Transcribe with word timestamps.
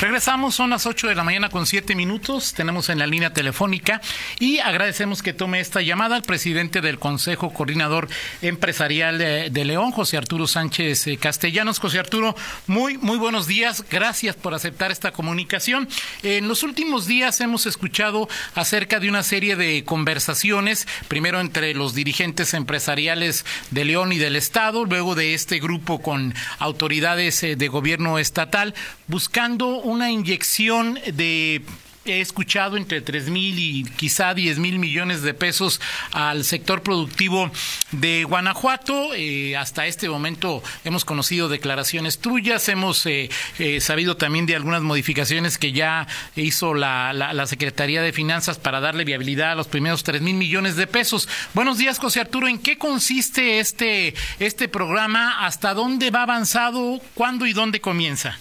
Regresamos, 0.00 0.54
son 0.54 0.70
las 0.70 0.86
8 0.86 1.08
de 1.08 1.14
la 1.14 1.24
mañana 1.24 1.50
con 1.50 1.66
7 1.66 1.94
minutos. 1.94 2.54
Tenemos 2.54 2.88
en 2.88 2.98
la 2.98 3.06
línea 3.06 3.34
telefónica 3.34 4.00
y 4.38 4.58
agradecemos 4.58 5.22
que 5.22 5.34
tome 5.34 5.60
esta 5.60 5.82
llamada 5.82 6.16
al 6.16 6.22
presidente 6.22 6.80
del 6.80 6.98
Consejo 6.98 7.52
Coordinador 7.52 8.08
Empresarial 8.40 9.18
de, 9.18 9.64
León, 9.66 9.90
José 9.90 10.16
Arturo 10.16 10.46
Sánchez 10.46 11.06
eh, 11.06 11.18
Castellanos. 11.18 11.80
José 11.80 11.98
Arturo, 11.98 12.34
muy, 12.66 12.96
muy 12.96 13.18
buenos 13.18 13.46
días. 13.46 13.84
Gracias 13.90 14.36
por 14.36 14.54
aceptar 14.54 14.90
esta 14.90 15.12
comunicación. 15.12 15.86
En 16.22 16.48
los 16.48 16.62
últimos 16.62 17.06
días 17.06 17.38
hemos 17.42 17.66
escuchado 17.66 18.26
acerca 18.54 19.00
de 19.00 19.10
una 19.10 19.22
serie 19.22 19.54
de 19.54 19.84
conversaciones, 19.84 20.88
primero 21.08 21.40
entre 21.40 21.74
los 21.74 21.94
dirigentes 21.94 22.54
empresariales 22.54 23.44
de 23.70 23.84
León 23.84 24.14
y 24.14 24.18
del 24.18 24.36
Estado, 24.36 24.86
luego 24.86 25.14
de 25.14 25.34
este 25.34 25.58
grupo 25.58 26.00
con 26.00 26.34
autoridades 26.58 27.42
eh, 27.42 27.54
de 27.54 27.68
gobierno 27.68 28.18
estatal, 28.18 28.74
buscando 29.06 29.89
una 29.90 30.10
inyección 30.10 30.98
de 31.12 31.62
he 32.06 32.20
escuchado 32.20 32.76
entre 32.76 33.00
tres 33.02 33.28
mil 33.28 33.58
y 33.58 33.84
quizá 33.84 34.32
diez 34.32 34.58
mil 34.58 34.78
millones 34.78 35.22
de 35.22 35.34
pesos 35.34 35.80
al 36.12 36.44
sector 36.44 36.82
productivo 36.82 37.50
de 37.92 38.24
Guanajuato. 38.24 39.14
Eh, 39.14 39.56
hasta 39.56 39.86
este 39.86 40.08
momento 40.08 40.62
hemos 40.84 41.04
conocido 41.04 41.48
declaraciones 41.48 42.18
tuyas, 42.18 42.68
hemos 42.68 43.04
eh, 43.06 43.28
eh, 43.58 43.80
sabido 43.80 44.16
también 44.16 44.46
de 44.46 44.56
algunas 44.56 44.82
modificaciones 44.82 45.58
que 45.58 45.72
ya 45.72 46.06
hizo 46.36 46.74
la, 46.74 47.12
la, 47.12 47.46
Secretaría 47.46 48.00
de 48.00 48.12
Finanzas 48.12 48.58
para 48.58 48.80
darle 48.80 49.04
viabilidad 49.04 49.52
a 49.52 49.54
los 49.56 49.66
primeros 49.66 50.04
tres 50.04 50.22
mil 50.22 50.36
millones 50.36 50.76
de 50.76 50.86
pesos. 50.86 51.28
Buenos 51.52 51.78
días, 51.78 51.98
José 51.98 52.20
Arturo. 52.20 52.48
¿En 52.48 52.58
qué 52.58 52.78
consiste 52.78 53.58
este, 53.58 54.14
este 54.38 54.68
programa? 54.68 55.44
¿Hasta 55.44 55.74
dónde 55.74 56.10
va 56.10 56.22
avanzado? 56.22 57.00
¿Cuándo 57.14 57.46
y 57.46 57.52
dónde 57.52 57.80
comienza? 57.80 58.38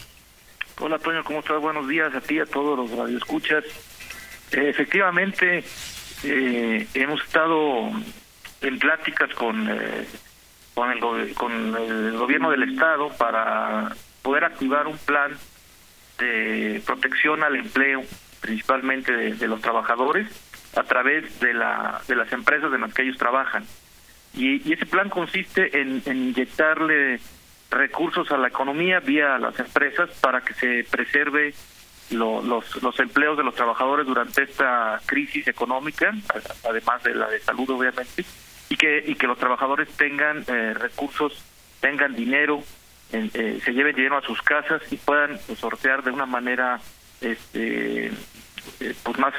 Hola, 0.81 0.97
Toño, 0.97 1.25
¿cómo 1.25 1.39
estás? 1.39 1.59
Buenos 1.59 1.89
días 1.89 2.15
a 2.15 2.21
ti 2.21 2.35
y 2.35 2.39
a 2.39 2.45
todos 2.45 2.77
los 2.77 2.97
radioescuchas. 2.97 3.65
Eh, 4.53 4.69
efectivamente, 4.69 5.61
eh, 6.23 6.87
hemos 6.93 7.21
estado 7.21 7.91
en 8.61 8.79
pláticas 8.79 9.29
con, 9.33 9.67
eh, 9.69 10.07
con, 10.73 10.89
el, 10.91 11.33
con 11.33 11.75
el 11.75 12.17
gobierno 12.17 12.49
del 12.49 12.63
Estado 12.63 13.09
para 13.17 13.93
poder 14.21 14.45
activar 14.45 14.87
un 14.87 14.97
plan 14.99 15.37
de 16.17 16.81
protección 16.85 17.43
al 17.43 17.57
empleo, 17.57 18.01
principalmente 18.39 19.11
de, 19.11 19.47
los 19.49 19.59
trabajadores, 19.59 20.29
a 20.77 20.83
través 20.83 21.41
de, 21.41 21.55
la, 21.55 21.99
de 22.07 22.15
las 22.15 22.31
empresas 22.31 22.71
en 22.73 22.79
las 22.79 22.93
que 22.93 23.01
ellos 23.01 23.17
trabajan. 23.17 23.65
Y, 24.33 24.71
ese 24.71 24.85
plan 24.85 25.09
consiste 25.09 25.77
en 25.77 26.01
inyectarle 26.05 27.19
recursos 27.69 28.31
a 28.31 28.37
la 28.37 28.47
economía 28.47 28.99
vía 28.99 29.37
las 29.37 29.59
empresas 29.59 30.09
para 30.21 30.41
que 30.41 30.53
se 30.53 30.85
preserve 30.89 31.53
los, 32.11 32.81
los 32.81 32.99
empleos 32.99 33.37
de 33.37 33.43
los 33.43 33.53
trabajadores 33.55 34.05
durante 34.05 34.43
esta 34.43 34.99
crisis 35.05 35.47
económica, 35.47 36.13
además 36.67 37.03
de 37.03 37.15
la 37.15 37.29
de 37.29 37.39
salud 37.39 37.69
obviamente, 37.69 38.25
y 38.69 38.75
que, 38.75 39.03
y 39.05 39.15
que 39.15 39.27
los 39.27 39.37
trabajadores 39.37 39.89
tengan 39.89 40.43
eh, 40.47 40.73
recursos, 40.73 41.43
tengan 41.79 42.15
dinero, 42.15 42.63
eh, 43.11 43.59
se 43.63 43.73
lleven 43.73 43.95
dinero 43.95 44.17
a 44.17 44.21
sus 44.21 44.41
casas 44.41 44.81
y 44.91 44.97
puedan 44.97 45.39
sortear 45.57 46.03
de 46.03 46.11
una 46.11 46.25
manera 46.25 46.79
este 47.21 48.07
eh, 48.07 48.93
pues 49.03 49.17
más 49.17 49.33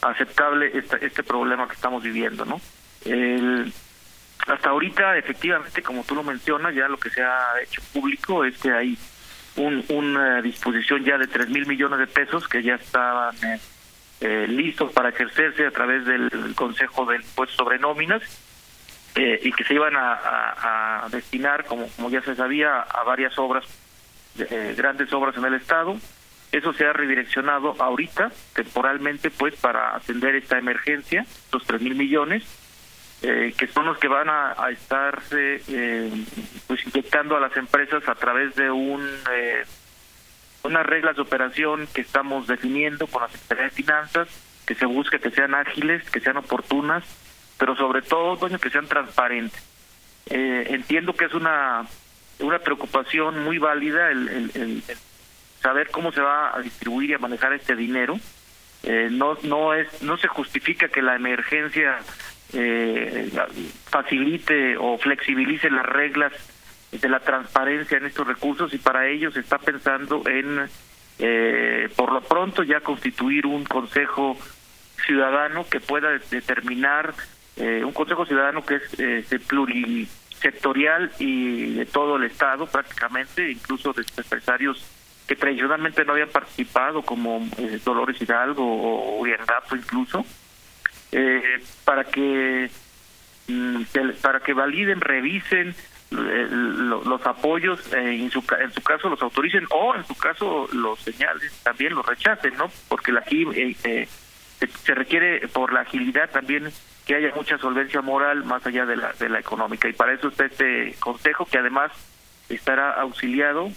aceptable 0.00 0.70
este, 0.74 1.04
este 1.04 1.22
problema 1.22 1.66
que 1.68 1.74
estamos 1.74 2.02
viviendo, 2.02 2.44
¿no? 2.44 2.60
El, 3.04 3.72
hasta 4.46 4.70
ahorita, 4.70 5.16
efectivamente, 5.16 5.82
como 5.82 6.04
tú 6.04 6.14
lo 6.14 6.22
mencionas, 6.22 6.74
ya 6.74 6.88
lo 6.88 6.98
que 6.98 7.10
se 7.10 7.22
ha 7.22 7.60
hecho 7.62 7.80
público 7.92 8.44
es 8.44 8.58
que 8.58 8.70
hay 8.70 8.98
un, 9.56 9.84
una 9.88 10.42
disposición 10.42 11.04
ya 11.04 11.16
de 11.16 11.26
tres 11.26 11.48
mil 11.48 11.66
millones 11.66 11.98
de 11.98 12.06
pesos 12.06 12.46
que 12.46 12.62
ya 12.62 12.74
estaban 12.74 13.34
eh, 13.42 13.58
eh, 14.20 14.46
listos 14.48 14.92
para 14.92 15.10
ejercerse 15.10 15.66
a 15.66 15.70
través 15.70 16.04
del 16.04 16.30
Consejo 16.54 17.06
del 17.06 17.22
Impuesto 17.22 17.56
sobre 17.56 17.78
Nóminas 17.78 18.22
eh, 19.14 19.40
y 19.42 19.52
que 19.52 19.64
se 19.64 19.74
iban 19.74 19.94
a, 19.96 21.06
destinar, 21.10 21.64
como, 21.64 21.88
como 21.96 22.10
ya 22.10 22.20
se 22.20 22.34
sabía, 22.34 22.80
a 22.80 23.02
varias 23.04 23.38
obras, 23.38 23.64
grandes 24.76 25.12
obras 25.12 25.36
en 25.36 25.44
el 25.44 25.54
Estado. 25.54 25.96
Eso 26.50 26.72
se 26.72 26.84
ha 26.84 26.92
redireccionado 26.92 27.76
ahorita, 27.78 28.30
temporalmente, 28.54 29.30
pues, 29.30 29.54
para 29.56 29.94
atender 29.96 30.34
esta 30.34 30.58
emergencia, 30.58 31.24
los 31.52 31.64
tres 31.64 31.80
mil 31.80 31.94
millones 31.94 32.44
eh, 33.26 33.54
que 33.56 33.66
son 33.68 33.86
los 33.86 33.96
que 33.96 34.08
van 34.08 34.28
a, 34.28 34.52
a 34.62 34.70
estarse 34.70 35.62
eh, 35.68 36.10
pues 36.66 36.86
inyectando 36.86 37.36
a 37.36 37.40
las 37.40 37.56
empresas 37.56 38.06
a 38.06 38.14
través 38.14 38.54
de 38.54 38.70
un 38.70 39.02
eh, 39.32 39.64
unas 40.62 40.84
reglas 40.84 41.16
de 41.16 41.22
operación 41.22 41.86
que 41.94 42.02
estamos 42.02 42.46
definiendo 42.46 43.06
con 43.06 43.22
la 43.22 43.28
Secretaría 43.28 43.64
de 43.64 43.70
Finanzas, 43.70 44.28
que 44.66 44.74
se 44.74 44.84
busque 44.84 45.20
que 45.20 45.30
sean 45.30 45.54
ágiles, 45.54 46.08
que 46.10 46.20
sean 46.20 46.36
oportunas, 46.36 47.02
pero 47.58 47.74
sobre 47.76 48.02
todo, 48.02 48.36
doña, 48.36 48.58
que 48.58 48.70
sean 48.70 48.86
transparentes. 48.86 49.62
Eh, 50.26 50.66
entiendo 50.70 51.14
que 51.14 51.26
es 51.26 51.34
una 51.34 51.86
una 52.40 52.58
preocupación 52.58 53.44
muy 53.44 53.58
válida 53.58 54.10
el, 54.10 54.28
el, 54.54 54.82
saber 55.62 55.90
cómo 55.90 56.12
se 56.12 56.20
va 56.20 56.54
a 56.54 56.60
distribuir 56.60 57.10
y 57.10 57.14
a 57.14 57.18
manejar 57.18 57.54
este 57.54 57.74
dinero. 57.74 58.18
Eh, 58.82 59.08
no 59.10 59.38
no 59.44 59.72
es 59.72 60.02
no 60.02 60.18
se 60.18 60.28
justifica 60.28 60.88
que 60.88 61.00
la 61.00 61.16
emergencia 61.16 62.00
eh, 62.54 63.30
facilite 63.86 64.76
o 64.76 64.98
flexibilice 64.98 65.70
las 65.70 65.86
reglas 65.86 66.32
de 66.92 67.08
la 67.08 67.20
transparencia 67.20 67.98
en 67.98 68.06
estos 68.06 68.26
recursos 68.26 68.72
y 68.72 68.78
para 68.78 69.08
ello 69.08 69.30
se 69.32 69.40
está 69.40 69.58
pensando 69.58 70.22
en, 70.26 70.68
eh, 71.18 71.88
por 71.96 72.12
lo 72.12 72.20
pronto, 72.20 72.62
ya 72.62 72.80
constituir 72.80 73.46
un 73.46 73.64
consejo 73.64 74.38
ciudadano 75.04 75.66
que 75.68 75.80
pueda 75.80 76.10
determinar, 76.30 77.14
eh, 77.56 77.82
un 77.84 77.92
consejo 77.92 78.26
ciudadano 78.26 78.64
que 78.64 78.76
es 78.76 78.82
eh, 78.98 79.40
plurisectorial 79.46 81.12
y 81.18 81.74
de 81.74 81.86
todo 81.86 82.16
el 82.16 82.24
Estado 82.24 82.66
prácticamente, 82.66 83.50
incluso 83.50 83.92
de 83.92 84.04
empresarios 84.16 84.84
que 85.26 85.36
tradicionalmente 85.36 86.04
no 86.04 86.12
habían 86.12 86.28
participado, 86.28 87.02
como 87.02 87.46
eh, 87.58 87.80
Dolores 87.84 88.20
Hidalgo 88.20 88.62
o 88.62 89.20
Uriangato 89.20 89.74
incluso, 89.74 90.24
eh, 91.14 91.62
para 91.84 92.04
que 92.04 92.70
mm, 93.48 93.82
para 94.20 94.40
que 94.40 94.52
validen, 94.52 95.00
revisen 95.00 95.74
eh, 96.10 96.48
los 96.50 97.26
apoyos, 97.26 97.92
eh, 97.92 98.20
en, 98.20 98.30
su, 98.30 98.44
en 98.60 98.72
su 98.72 98.82
caso 98.82 99.08
los 99.08 99.20
autoricen 99.22 99.66
o 99.70 99.94
en 99.94 100.04
su 100.04 100.14
caso 100.16 100.68
los 100.72 101.00
señales, 101.00 101.52
también 101.62 101.94
los 101.94 102.04
rechacen, 102.04 102.54
¿no? 102.56 102.70
Porque 102.88 103.10
la, 103.10 103.24
eh, 103.30 104.06
se, 104.84 104.94
requiere 104.94 105.48
por 105.48 105.72
la 105.72 105.80
agilidad 105.80 106.30
también 106.30 106.70
que 107.06 107.16
haya 107.16 107.32
mucha 107.34 107.58
solvencia 107.58 108.00
moral 108.00 108.44
más 108.44 108.66
allá 108.66 108.86
de 108.86 108.96
la, 108.96 109.12
de 109.12 109.28
la 109.28 109.38
económica 109.38 109.88
y 109.88 109.92
para 109.92 110.12
eso 110.12 110.28
está 110.28 110.46
este 110.46 110.94
consejo 111.00 111.46
que 111.46 111.58
además 111.58 111.92
estará 112.48 112.92
auxiliado 112.92 113.70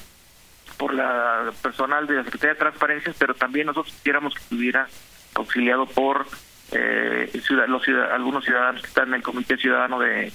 por 0.77 0.93
la 0.93 1.51
personal 1.61 2.07
de 2.07 2.15
la 2.15 2.23
Secretaría 2.23 2.53
de 2.53 2.59
Transparencia, 2.59 3.13
pero 3.17 3.33
también 3.33 3.67
nosotros 3.67 3.93
quisiéramos 3.95 4.33
que 4.33 4.41
estuviera 4.41 4.87
auxiliado 5.33 5.85
por 5.87 6.27
eh, 6.71 7.31
los 7.67 7.81
algunos 8.11 8.43
ciudadanos 8.43 8.81
que 8.81 8.87
están 8.87 9.09
en 9.09 9.15
el 9.15 9.23
Comité 9.23 9.57
Ciudadano 9.57 9.99
de, 9.99 10.31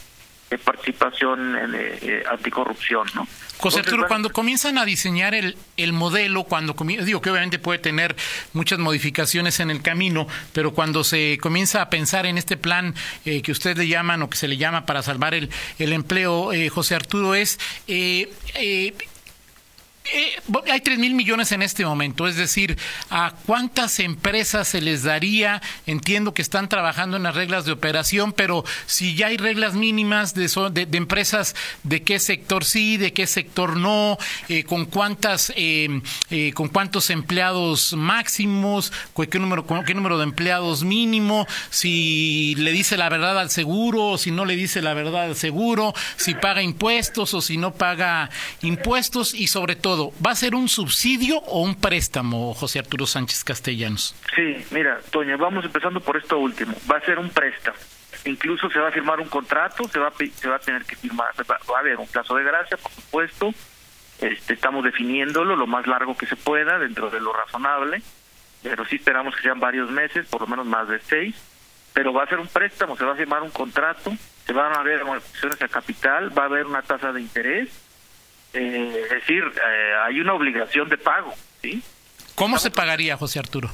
Participación 0.65 1.56
en, 1.56 1.75
eh, 1.75 1.98
eh, 2.03 2.25
Anticorrupción, 2.31 3.09
¿no? 3.15 3.26
José 3.62 3.78
Arturo, 3.78 4.06
cuando 4.09 4.31
comienzan 4.31 4.76
a 4.76 4.84
diseñar 4.84 5.34
el, 5.34 5.56
el 5.76 5.93
modelo, 5.93 6.44
cuando 6.44 6.75
digo 7.04 7.22
que 7.22 7.31
obviamente 7.31 7.60
puede 7.60 7.78
tener 7.78 8.16
muchas 8.53 8.81
modificaciones 8.81 9.60
en 9.60 9.70
el 9.70 9.82
camino, 9.82 10.26
pero 10.53 10.72
cuando 10.72 11.04
se 11.04 11.38
comienza 11.40 11.81
a 11.81 11.88
pensar 11.88 12.26
en 12.26 12.38
este 12.38 12.56
plan 12.56 12.94
eh, 13.25 13.40
que 13.40 13.52
ustedes 13.52 13.78
le 13.78 13.87
llaman 13.87 14.20
o 14.23 14.28
que 14.28 14.37
se 14.37 14.49
le 14.49 14.56
llama 14.56 14.85
para 14.85 15.02
salvar 15.02 15.35
el, 15.35 15.49
el 15.78 15.93
empleo, 15.93 16.52
eh, 16.52 16.69
José 16.70 16.96
Arturo, 16.96 17.35
es 17.37 17.58
eh, 20.04 20.32
hay 20.70 20.81
tres 20.81 20.99
mil 20.99 21.14
millones 21.14 21.52
en 21.52 21.62
este 21.62 21.84
momento, 21.84 22.26
es 22.26 22.37
decir, 22.37 22.76
¿a 23.08 23.34
cuántas 23.46 24.00
empresas 24.00 24.66
se 24.66 24.81
les 24.81 25.04
daría? 25.04 25.62
Entiendo 25.87 26.34
que 26.34 26.43
están 26.43 26.69
trabajando 26.69 27.16
en 27.16 27.22
las 27.22 27.37
reglas 27.37 27.64
de 27.64 27.72
operación, 27.72 28.32
pero 28.32 28.64
si 28.87 29.14
ya 29.14 29.28
hay 29.28 29.37
reglas 29.37 29.75
mínimas 29.75 30.34
de, 30.34 30.49
de, 30.72 30.99
empresas, 30.99 31.54
¿de 31.84 32.02
qué 32.02 32.19
sector 32.19 32.64
sí, 32.64 32.96
de 32.96 33.12
qué 33.12 33.26
sector 33.26 33.76
no? 33.76 34.19
Eh, 34.49 34.64
¿Con 34.64 34.87
cuántas, 34.87 35.52
eh, 35.56 36.02
eh, 36.31 36.52
con 36.52 36.69
cuántos 36.69 37.10
empleados 37.10 37.93
máximos? 37.93 38.93
¿Con 39.12 39.26
qué 39.26 39.38
número, 39.38 39.66
con 39.66 39.84
qué 39.84 39.94
número 39.94 40.19
de 40.19 40.25
empleados 40.25 40.82
mínimo? 40.82 41.46
Si 41.70 42.54
le 42.56 42.72
dice 42.72 42.96
la 42.96 43.08
verdad 43.08 43.38
al 43.38 43.50
seguro, 43.50 44.08
o 44.08 44.19
si 44.19 44.32
no 44.32 44.44
le 44.44 44.56
dice 44.56 44.82
la 44.82 44.94
verdad 44.94 45.25
al 45.25 45.37
seguro, 45.37 45.94
si 46.16 46.34
paga 46.34 46.62
impuestos 46.62 47.34
o 47.34 47.40
si 47.40 47.56
no 47.56 47.72
paga 47.72 48.31
impuestos 48.62 49.32
y 49.34 49.46
sobre 49.46 49.76
todo 49.76 49.92
todo, 49.93 50.12
¿va 50.25 50.31
a 50.31 50.35
ser 50.35 50.55
un 50.55 50.69
subsidio 50.69 51.37
o 51.37 51.61
un 51.61 51.75
préstamo, 51.75 52.55
José 52.55 52.79
Arturo 52.79 53.05
Sánchez 53.05 53.44
Castellanos? 53.44 54.17
Sí, 54.35 54.56
mira, 54.71 54.99
Toño, 55.11 55.37
vamos 55.37 55.67
empezando 55.67 56.00
por 56.00 56.17
esto 56.17 56.39
último. 56.39 56.75
Va 56.91 56.97
a 56.97 57.00
ser 57.03 57.19
un 57.19 57.29
préstamo. 57.29 57.77
Incluso 58.25 58.71
se 58.71 58.79
va 58.79 58.89
a 58.89 58.91
firmar 58.91 59.21
un 59.21 59.29
contrato, 59.29 59.87
se 59.89 59.99
va 59.99 60.09
a, 60.09 60.12
se 60.17 60.49
va 60.49 60.56
a 60.56 60.61
tener 60.61 60.87
que 60.87 60.97
firmar, 60.97 61.35
va 61.39 61.77
a 61.77 61.81
haber 61.81 61.99
un 61.99 62.06
plazo 62.06 62.35
de 62.37 62.43
gracia, 62.43 62.79
por 62.79 62.91
supuesto. 62.91 63.53
Este, 64.19 64.55
estamos 64.55 64.83
definiéndolo 64.83 65.56
lo 65.56 65.67
más 65.67 65.87
largo 65.87 66.17
que 66.17 66.25
se 66.25 66.37
pueda, 66.37 66.79
dentro 66.79 67.11
de 67.11 67.21
lo 67.21 67.35
razonable, 67.35 68.00
pero 68.62 68.87
sí 68.87 68.97
esperamos 68.97 69.37
que 69.37 69.43
sean 69.43 69.61
varios 69.61 69.91
meses, 69.91 70.27
por 70.27 70.41
lo 70.41 70.47
menos 70.47 70.65
más 70.65 70.88
de 70.88 71.00
seis. 71.00 71.37
Pero 71.93 72.15
va 72.15 72.23
a 72.23 72.29
ser 72.29 72.41
un 72.41 72.49
préstamo, 72.49 72.97
se 72.97 73.05
va 73.05 73.12
a 73.12 73.17
firmar 73.17 73.43
un 73.43 73.50
contrato, 73.50 74.17
se 74.47 74.55
van 74.55 74.73
a 74.73 74.81
haber 74.81 75.03
amortizaciones 75.03 75.61
a 75.61 75.69
capital, 75.69 76.37
va 76.37 76.45
a 76.45 76.47
haber 76.47 76.65
una 76.65 76.81
tasa 76.81 77.12
de 77.12 77.21
interés, 77.21 77.69
eh, 78.54 79.02
es 79.04 79.10
decir, 79.10 79.44
eh, 79.44 79.94
hay 80.04 80.20
una 80.20 80.34
obligación 80.34 80.88
de 80.88 80.99
pago, 80.99 81.34
¿sí? 81.60 81.82
¿Cómo 82.34 82.58
se 82.58 82.70
pagaría, 82.70 83.16
José 83.16 83.38
Arturo? 83.38 83.70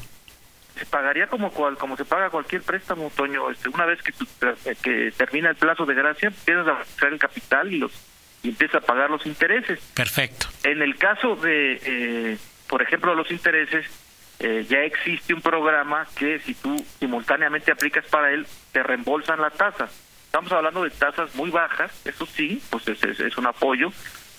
Se 0.79 0.87
pagaría 0.87 1.27
como 1.27 1.51
cual, 1.51 1.77
como 1.77 1.97
se 1.97 2.05
paga 2.05 2.31
cualquier 2.31 2.63
préstamo, 2.63 3.11
Toño. 3.15 3.51
Este, 3.51 3.69
una 3.69 3.87
vez 3.87 4.01
que, 4.03 4.13
eh, 4.13 4.77
que 4.81 5.13
termina 5.17 5.51
el 5.51 5.57
plazo 5.57 5.85
de 5.85 5.95
gracia, 5.95 6.29
empiezas 6.29 6.67
a 6.69 7.07
el 7.07 7.19
capital 7.19 7.73
y 7.73 7.79
los 7.79 7.93
y 8.41 8.51
empieza 8.51 8.79
a 8.79 8.81
pagar 8.81 9.11
los 9.11 9.27
intereses. 9.27 9.81
Perfecto. 9.95 10.47
En 10.63 10.81
el 10.81 10.97
caso 10.97 11.35
de, 11.35 12.39
por 12.69 12.81
ejemplo, 12.81 13.13
los 13.17 13.29
intereses, 13.33 13.85
ya 14.39 14.79
existe 14.79 15.35
un 15.35 15.43
programa 15.43 16.07
que 16.17 16.39
si 16.39 16.55
tú 16.55 16.77
simultáneamente 17.01 17.73
aplicas 17.73 18.07
para 18.07 18.31
él, 18.31 18.47
te 18.71 18.85
reembolsan 18.85 19.41
la 19.41 19.51
tasa. 19.51 19.89
Estamos 20.27 20.53
hablando 20.53 20.85
de 20.85 20.91
tasas 20.91 21.35
muy 21.35 21.51
bajas, 21.51 21.91
eso 22.05 22.27
sí, 22.27 22.63
pues 22.71 22.87
es, 22.87 23.03
es 23.03 23.37
un 23.39 23.47
apoyo, 23.49 23.91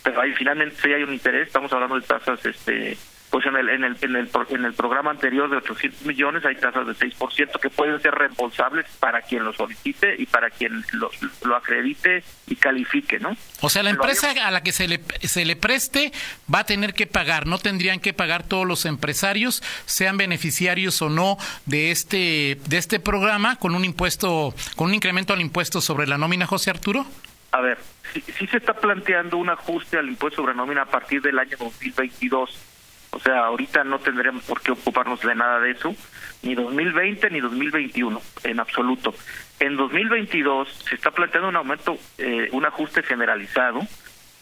pero 0.09 0.21
ahí 0.21 0.33
finalmente 0.33 0.75
sí 0.81 0.91
hay 0.91 1.03
un 1.03 1.13
interés, 1.13 1.47
estamos 1.47 1.71
hablando 1.73 1.95
de 1.95 2.05
tasas 2.05 2.45
este 2.45 2.97
pues 3.29 3.45
en 3.45 3.55
el, 3.55 3.69
en 3.69 3.83
el, 3.83 3.95
en 4.01 4.15
el, 4.15 4.29
en 4.49 4.65
el 4.65 4.73
programa 4.73 5.11
anterior 5.11 5.49
de 5.49 5.57
800 5.57 6.03
millones 6.03 6.43
hay 6.45 6.55
tasas 6.55 6.87
de 6.87 6.93
6% 6.93 7.59
que 7.59 7.69
pueden 7.69 8.01
ser 8.01 8.11
reembolsables 8.15 8.87
para 8.99 9.21
quien 9.21 9.43
lo 9.43 9.53
solicite 9.53 10.15
y 10.17 10.25
para 10.25 10.49
quien 10.49 10.83
lo, 10.93 11.11
lo 11.43 11.55
acredite 11.55 12.23
y 12.47 12.55
califique, 12.55 13.19
¿no? 13.19 13.37
O 13.61 13.69
sea, 13.69 13.83
la 13.83 13.91
empresa 13.91 14.31
a 14.31 14.49
la 14.49 14.63
que 14.63 14.71
se 14.71 14.87
le, 14.87 15.01
se 15.21 15.45
le 15.45 15.55
preste 15.55 16.11
va 16.51 16.59
a 16.59 16.65
tener 16.65 16.95
que 16.95 17.05
pagar, 17.05 17.45
no 17.45 17.59
tendrían 17.59 17.99
que 17.99 18.13
pagar 18.13 18.43
todos 18.43 18.65
los 18.65 18.85
empresarios, 18.85 19.61
sean 19.85 20.17
beneficiarios 20.17 20.99
o 21.03 21.09
no 21.09 21.37
de 21.67 21.91
este, 21.91 22.57
de 22.67 22.77
este 22.77 22.99
programa 22.99 23.57
con 23.57 23.75
un 23.75 23.85
impuesto, 23.85 24.55
con 24.75 24.87
un 24.87 24.95
incremento 24.95 25.33
al 25.33 25.41
impuesto 25.41 25.81
sobre 25.81 26.07
la 26.07 26.17
nómina, 26.17 26.47
José 26.47 26.71
Arturo. 26.71 27.05
A 27.51 27.61
ver, 27.61 27.79
sí, 28.13 28.21
se 28.47 28.57
está 28.57 28.73
planteando 28.73 29.37
un 29.37 29.49
ajuste 29.49 29.97
al 29.97 30.07
impuesto 30.07 30.41
sobre 30.41 30.53
nómina 30.53 30.83
a 30.83 30.85
partir 30.85 31.21
del 31.21 31.39
año 31.39 31.57
2022. 31.57 32.65
O 33.11 33.19
sea, 33.19 33.45
ahorita 33.45 33.83
no 33.83 33.99
tendremos 33.99 34.43
por 34.43 34.61
qué 34.61 34.71
ocuparnos 34.71 35.19
de 35.21 35.33
nada 35.33 35.59
de 35.59 35.71
eso, 35.71 35.95
ni 36.43 36.53
2020 36.53 37.29
ni 37.31 37.39
2021, 37.39 38.21
en 38.43 38.59
absoluto. 38.59 39.15
En 39.59 39.75
2022 39.77 40.69
se 40.87 40.95
está 40.95 41.09
planteando 41.09 41.49
un 41.49 41.55
aumento, 41.55 41.97
eh, 42.19 42.49
un 42.51 42.65
ajuste 42.65 43.01
generalizado 43.01 43.81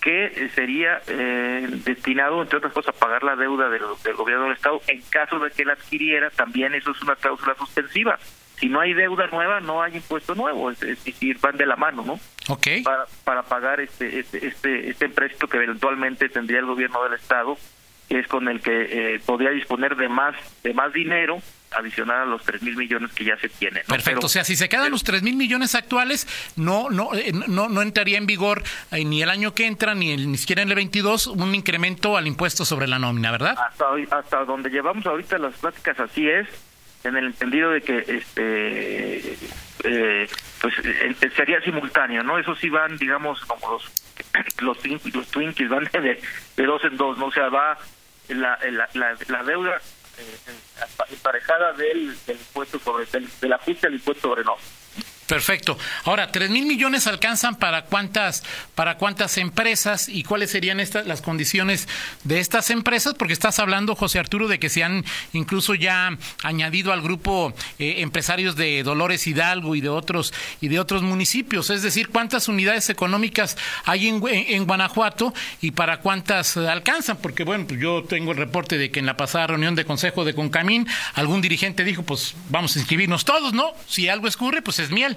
que 0.02 0.26
eh, 0.26 0.50
sería 0.54 1.02
eh, 1.08 1.66
destinado, 1.86 2.42
entre 2.42 2.58
otras 2.58 2.74
cosas, 2.74 2.94
a 2.94 3.00
pagar 3.00 3.24
la 3.24 3.38
deuda 3.38 3.70
del, 3.70 3.84
del 4.04 4.16
gobierno 4.16 4.44
del 4.44 4.54
Estado 4.54 4.82
en 4.88 5.02
caso 5.10 5.40
de 5.40 5.50
que 5.52 5.64
la 5.64 5.74
adquiriera. 5.74 6.30
También 6.30 6.76
eso 6.76 6.92
es 6.92 7.02
una 7.02 7.16
cláusula 7.16 7.56
suspensiva 7.56 8.20
si 8.60 8.70
no 8.70 8.80
hay 8.80 8.94
deuda 8.94 9.28
nueva, 9.28 9.60
no 9.60 9.82
hay 9.82 9.96
impuesto 9.96 10.34
nuevo, 10.36 10.72
es, 10.72 10.80
decir, 10.80 11.38
van 11.40 11.58
de 11.58 11.66
la 11.66 11.76
mano, 11.76 12.04
¿no? 12.04 12.20
Ok. 12.50 12.68
Para, 12.84 13.06
para 13.24 13.44
pagar 13.44 13.80
este, 13.80 14.20
este, 14.20 14.48
este, 14.48 14.90
este 14.90 15.06
empréstito 15.06 15.48
que 15.48 15.58
eventualmente 15.58 16.28
tendría 16.30 16.60
el 16.60 16.66
gobierno 16.66 17.04
del 17.04 17.14
Estado, 17.14 17.58
que 18.10 18.20
es 18.20 18.28
con 18.28 18.48
el 18.48 18.62
que 18.62 19.16
eh, 19.16 19.20
podría 19.26 19.52
disponer 19.52 19.96
de 19.96 20.10
más, 20.10 20.36
de 20.64 20.74
más 20.74 20.92
dinero 20.92 21.40
adicional 21.72 22.22
a 22.22 22.26
los 22.26 22.44
tres 22.44 22.62
mil 22.64 22.76
millones 22.78 23.12
que 23.12 23.26
ya 23.26 23.38
se 23.38 23.50
tienen. 23.50 23.84
Perfecto, 23.86 24.26
o 24.26 24.30
sea, 24.30 24.44
si 24.44 24.56
se 24.56 24.70
quedan 24.70 24.90
los 24.90 25.04
tres 25.04 25.22
mil 25.22 25.36
millones 25.36 25.76
actuales, 25.76 26.26
no, 26.56 26.90
no, 26.90 27.14
eh, 27.14 27.34
no, 27.48 27.68
no 27.68 27.82
entraría 27.82 28.18
en 28.18 28.26
vigor 28.26 28.64
eh, 28.92 29.04
ni 29.04 29.22
el 29.22 29.30
año 29.30 29.54
que 29.54 29.68
entra, 29.68 29.94
ni, 29.94 30.12
el, 30.12 30.32
ni 30.32 30.38
siquiera 30.38 30.62
en 30.62 30.70
el 30.70 30.76
22, 30.76 31.28
un 31.28 31.54
incremento 31.54 32.18
al 32.18 32.26
impuesto 32.26 32.64
sobre 32.66 32.88
la 32.88 32.98
nómina, 32.98 33.32
¿verdad? 33.32 33.56
Hasta, 33.60 33.86
hasta 34.18 34.46
donde 34.46 34.70
llevamos 34.70 35.06
ahorita 35.06 35.38
las 35.38 35.56
pláticas, 35.56 36.00
así 36.00 36.28
es 36.28 36.48
en 37.08 37.18
el 37.18 37.26
entendido 37.26 37.72
de 37.72 37.82
que 37.82 37.98
este 38.00 39.38
eh, 39.84 40.28
pues 40.62 40.74
eh, 40.84 41.16
sería 41.36 41.62
simultáneo 41.62 42.24
no 42.24 42.38
eso 42.38 42.56
sí 42.56 42.70
van 42.70 42.98
digamos 42.98 43.40
como 43.46 43.72
los 43.72 43.92
los, 44.60 44.78
los 45.14 45.28
Twinkies 45.28 45.70
van 45.70 45.86
de, 45.92 46.22
de 46.56 46.66
dos 46.66 46.84
en 46.84 46.98
dos 46.98 47.18
no 47.18 47.28
o 47.28 47.32
sea 47.32 47.50
va 47.50 47.78
la, 48.30 48.60
la, 48.72 48.90
la, 49.28 49.44
deuda 49.44 49.78
eh, 50.18 50.52
emparejada 51.10 51.74
del, 51.74 52.18
del 52.26 52.38
impuesto 52.38 52.80
sobre 52.80 53.06
del, 53.06 53.30
del 53.40 53.54
ajuste 53.54 53.88
al 53.88 53.94
impuesto 53.94 54.30
sobre 54.30 54.44
no 54.44 54.58
Perfecto. 55.38 55.78
Ahora, 56.06 56.32
tres 56.32 56.50
mil 56.50 56.66
millones 56.66 57.06
alcanzan 57.06 57.58
para 57.58 57.86
cuántas, 57.86 58.44
para 58.74 58.98
cuántas 58.98 59.38
empresas 59.38 60.10
y 60.10 60.24
cuáles 60.24 60.50
serían 60.50 60.80
estas 60.80 61.06
las 61.06 61.22
condiciones 61.22 61.88
de 62.24 62.40
estas 62.40 62.72
empresas, 62.72 63.14
porque 63.14 63.34
estás 63.34 63.60
hablando, 63.60 63.94
José 63.94 64.18
Arturo, 64.18 64.48
de 64.48 64.58
que 64.58 64.70
se 64.70 64.84
han 64.84 65.06
incluso 65.34 65.76
ya 65.76 66.18
añadido 66.42 66.92
al 66.92 67.04
grupo 67.04 67.54
eh, 67.78 67.98
empresarios 68.00 68.56
de 68.56 68.82
Dolores 68.82 69.28
Hidalgo 69.28 69.76
y 69.76 69.82
de 69.82 69.90
otros 69.90 70.34
y 70.60 70.70
de 70.70 70.80
otros 70.80 71.04
municipios. 71.04 71.70
Es 71.70 71.84
decir, 71.84 72.10
cuántas 72.10 72.48
unidades 72.48 72.90
económicas 72.90 73.58
hay 73.86 74.08
en, 74.08 74.24
en 74.28 74.66
Guanajuato 74.66 75.36
y 75.62 75.70
para 75.70 76.00
cuántas 76.00 76.58
alcanzan, 76.58 77.18
porque 77.18 77.44
bueno, 77.44 77.68
pues 77.68 77.80
yo 77.80 78.06
tengo 78.06 78.32
el 78.32 78.40
reporte 78.40 78.80
de 78.80 78.90
que 78.90 79.02
en 79.02 79.06
la 79.06 79.18
pasada 79.18 79.46
reunión 79.46 79.76
de 79.76 79.86
consejo 79.86 80.26
de 80.26 80.34
Concamín 80.34 80.88
algún 81.14 81.42
dirigente 81.42 81.84
dijo, 81.84 82.02
pues 82.02 82.34
vamos 82.50 82.76
a 82.76 82.80
inscribirnos 82.80 83.24
todos, 83.24 83.54
¿no? 83.54 83.74
Si 83.88 84.10
algo 84.10 84.28
escurre, 84.28 84.64
pues 84.64 84.80
es 84.80 84.90
miel. 84.90 85.16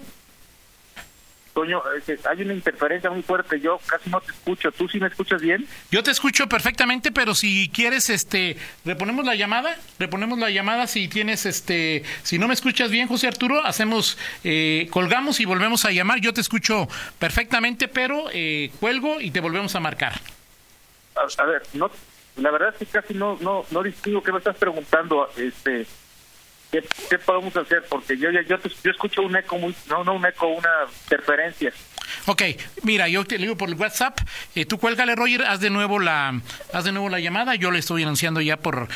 Toño, 1.53 1.83
hay 2.29 2.43
una 2.43 2.55
interferencia 2.55 3.11
muy 3.11 3.23
fuerte, 3.23 3.61
yo 3.61 3.81
casi 3.87 4.09
no 4.09 4.21
te 4.21 4.31
escucho, 4.31 4.71
¿tú 4.71 4.89
sí 4.89 5.01
me 5.01 5.09
escuchas 5.09 5.43
bien? 5.43 5.67
Yo 5.91 6.03
te 6.03 6.11
escucho 6.11 6.49
perfectamente, 6.49 7.11
pero 7.11 7.35
si 7.35 7.69
quieres, 7.75 8.09
este, 8.09 8.57
reponemos 8.85 9.25
la 9.25 9.35
llamada, 9.35 9.77
reponemos 9.99 10.39
la 10.39 10.51
llamada 10.51 10.87
si 10.87 11.09
tienes, 11.09 11.47
este, 11.47 12.05
si 12.23 12.39
no 12.39 12.47
me 12.47 12.55
escuchas 12.55 12.91
bien, 12.91 13.09
José 13.09 13.27
Arturo, 13.27 13.65
hacemos, 13.65 14.17
eh, 14.45 14.89
colgamos 14.91 15.41
y 15.41 15.45
volvemos 15.45 15.85
a 15.85 15.91
llamar, 15.91 16.21
yo 16.21 16.33
te 16.33 16.41
escucho 16.41 16.89
perfectamente, 17.19 17.89
pero 17.89 18.27
eh, 18.33 18.71
cuelgo 18.79 19.21
y 19.21 19.33
te 19.33 19.41
volvemos 19.41 19.75
a 19.75 19.81
marcar. 19.81 20.21
A, 21.17 21.45
ver, 21.45 21.63
no, 21.73 21.91
la 22.37 22.51
verdad 22.51 22.71
es 22.71 22.79
que 22.79 22.87
casi 22.87 23.15
no, 23.15 23.37
no, 23.41 23.65
no 23.71 23.83
distingo 23.83 24.23
qué 24.23 24.31
me 24.31 24.39
estás 24.39 24.57
preguntando, 24.57 25.29
este, 25.37 25.87
¿Qué, 26.71 27.19
podemos 27.19 27.57
hacer? 27.57 27.85
Porque 27.89 28.17
yo, 28.17 28.31
yo, 28.31 28.41
yo, 28.43 28.91
escucho 28.91 29.23
un 29.23 29.37
eco 29.37 29.59
muy, 29.59 29.75
no, 29.89 30.05
no 30.05 30.15
un 30.15 30.25
eco, 30.25 30.47
una 30.47 30.71
interferencia. 31.05 31.73
Ok, 32.27 32.43
mira, 32.83 33.09
yo 33.09 33.25
te 33.25 33.39
digo 33.39 33.57
por 33.57 33.69
el 33.69 33.75
WhatsApp, 33.75 34.19
eh, 34.55 34.67
tú 34.67 34.79
cuélgale, 34.79 35.17
Roger, 35.17 35.45
haz 35.45 35.61
de 35.61 35.71
nuevo 35.71 35.99
la, 35.99 36.41
haz 36.73 36.85
de 36.85 36.93
nuevo 36.93 37.09
la 37.09 37.21
llamada, 37.21 37.55
yo 37.55 37.71
le 37.71 37.79
estoy 37.79 38.03
anunciando 38.03 38.41
ya 38.41 38.57
por 38.57 38.89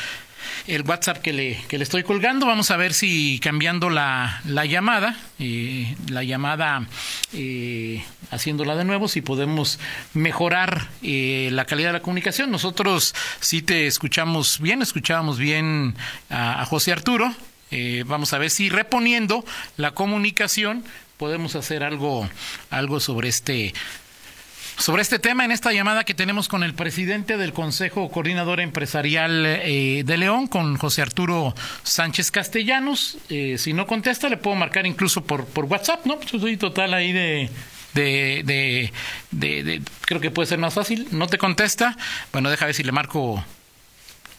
el 0.67 0.81
WhatsApp 0.83 1.17
que 1.17 1.33
le, 1.33 1.57
que 1.67 1.77
le 1.77 1.83
estoy 1.83 2.03
colgando. 2.03 2.45
Vamos 2.45 2.71
a 2.71 2.77
ver 2.77 2.93
si 2.93 3.39
cambiando 3.39 3.89
la, 3.89 4.41
la 4.45 4.65
llamada, 4.65 5.17
eh, 5.39 5.95
la 6.09 6.23
llamada 6.23 6.87
eh, 7.33 8.03
haciéndola 8.31 8.75
de 8.75 8.85
nuevo, 8.85 9.07
si 9.07 9.21
podemos 9.21 9.79
mejorar 10.13 10.87
eh, 11.01 11.49
la 11.51 11.65
calidad 11.65 11.89
de 11.89 11.93
la 11.93 12.01
comunicación. 12.01 12.51
Nosotros 12.51 13.13
sí 13.39 13.61
te 13.61 13.87
escuchamos 13.87 14.59
bien, 14.59 14.81
escuchábamos 14.81 15.37
bien 15.37 15.95
a 16.29 16.65
José 16.65 16.91
Arturo. 16.91 17.33
Eh, 17.71 18.03
vamos 18.05 18.33
a 18.33 18.37
ver 18.37 18.49
si 18.49 18.69
reponiendo 18.69 19.43
la 19.77 19.91
comunicación 19.91 20.83
podemos 21.17 21.55
hacer 21.55 21.83
algo, 21.83 22.29
algo 22.69 22.99
sobre 22.99 23.29
este 23.29 23.73
sobre 24.77 25.01
este 25.01 25.19
tema 25.19 25.45
en 25.45 25.51
esta 25.51 25.71
llamada 25.71 26.03
que 26.03 26.13
tenemos 26.13 26.49
con 26.49 26.61
el 26.61 26.73
presidente 26.73 27.37
del 27.37 27.53
Consejo 27.53 28.11
Coordinador 28.11 28.59
Empresarial 28.59 29.45
eh, 29.45 30.03
de 30.05 30.17
León, 30.17 30.47
con 30.47 30.75
José 30.77 31.01
Arturo 31.01 31.55
Sánchez 31.83 32.29
Castellanos. 32.29 33.17
Eh, 33.29 33.57
si 33.57 33.71
no 33.71 33.87
contesta, 33.87 34.27
le 34.27 34.35
puedo 34.35 34.57
marcar 34.57 34.85
incluso 34.85 35.23
por, 35.23 35.45
por 35.45 35.65
WhatsApp, 35.65 36.05
¿no? 36.05 36.17
Pues 36.17 36.31
yo 36.31 36.39
soy 36.39 36.57
total 36.57 36.93
ahí 36.93 37.13
de, 37.13 37.49
de, 37.93 38.41
de, 38.43 38.91
de, 39.31 39.81
creo 40.01 40.19
que 40.19 40.29
puede 40.29 40.47
ser 40.47 40.59
más 40.59 40.73
fácil. 40.73 41.07
No 41.11 41.27
te 41.27 41.37
contesta. 41.37 41.97
Bueno, 42.33 42.49
deja 42.49 42.65
ver 42.65 42.75
si 42.75 42.83
le 42.83 42.91
marco. 42.91 43.43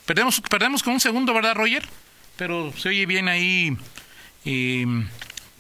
Perdemos, 0.05 0.43
perdemos 0.51 0.83
con 0.83 0.93
un 0.93 1.01
segundo, 1.01 1.33
¿verdad, 1.33 1.55
Roger? 1.55 1.89
Pero 2.37 2.73
se 2.77 2.89
oye 2.91 3.07
bien 3.07 3.29
ahí 3.29 3.77
em, 4.45 5.09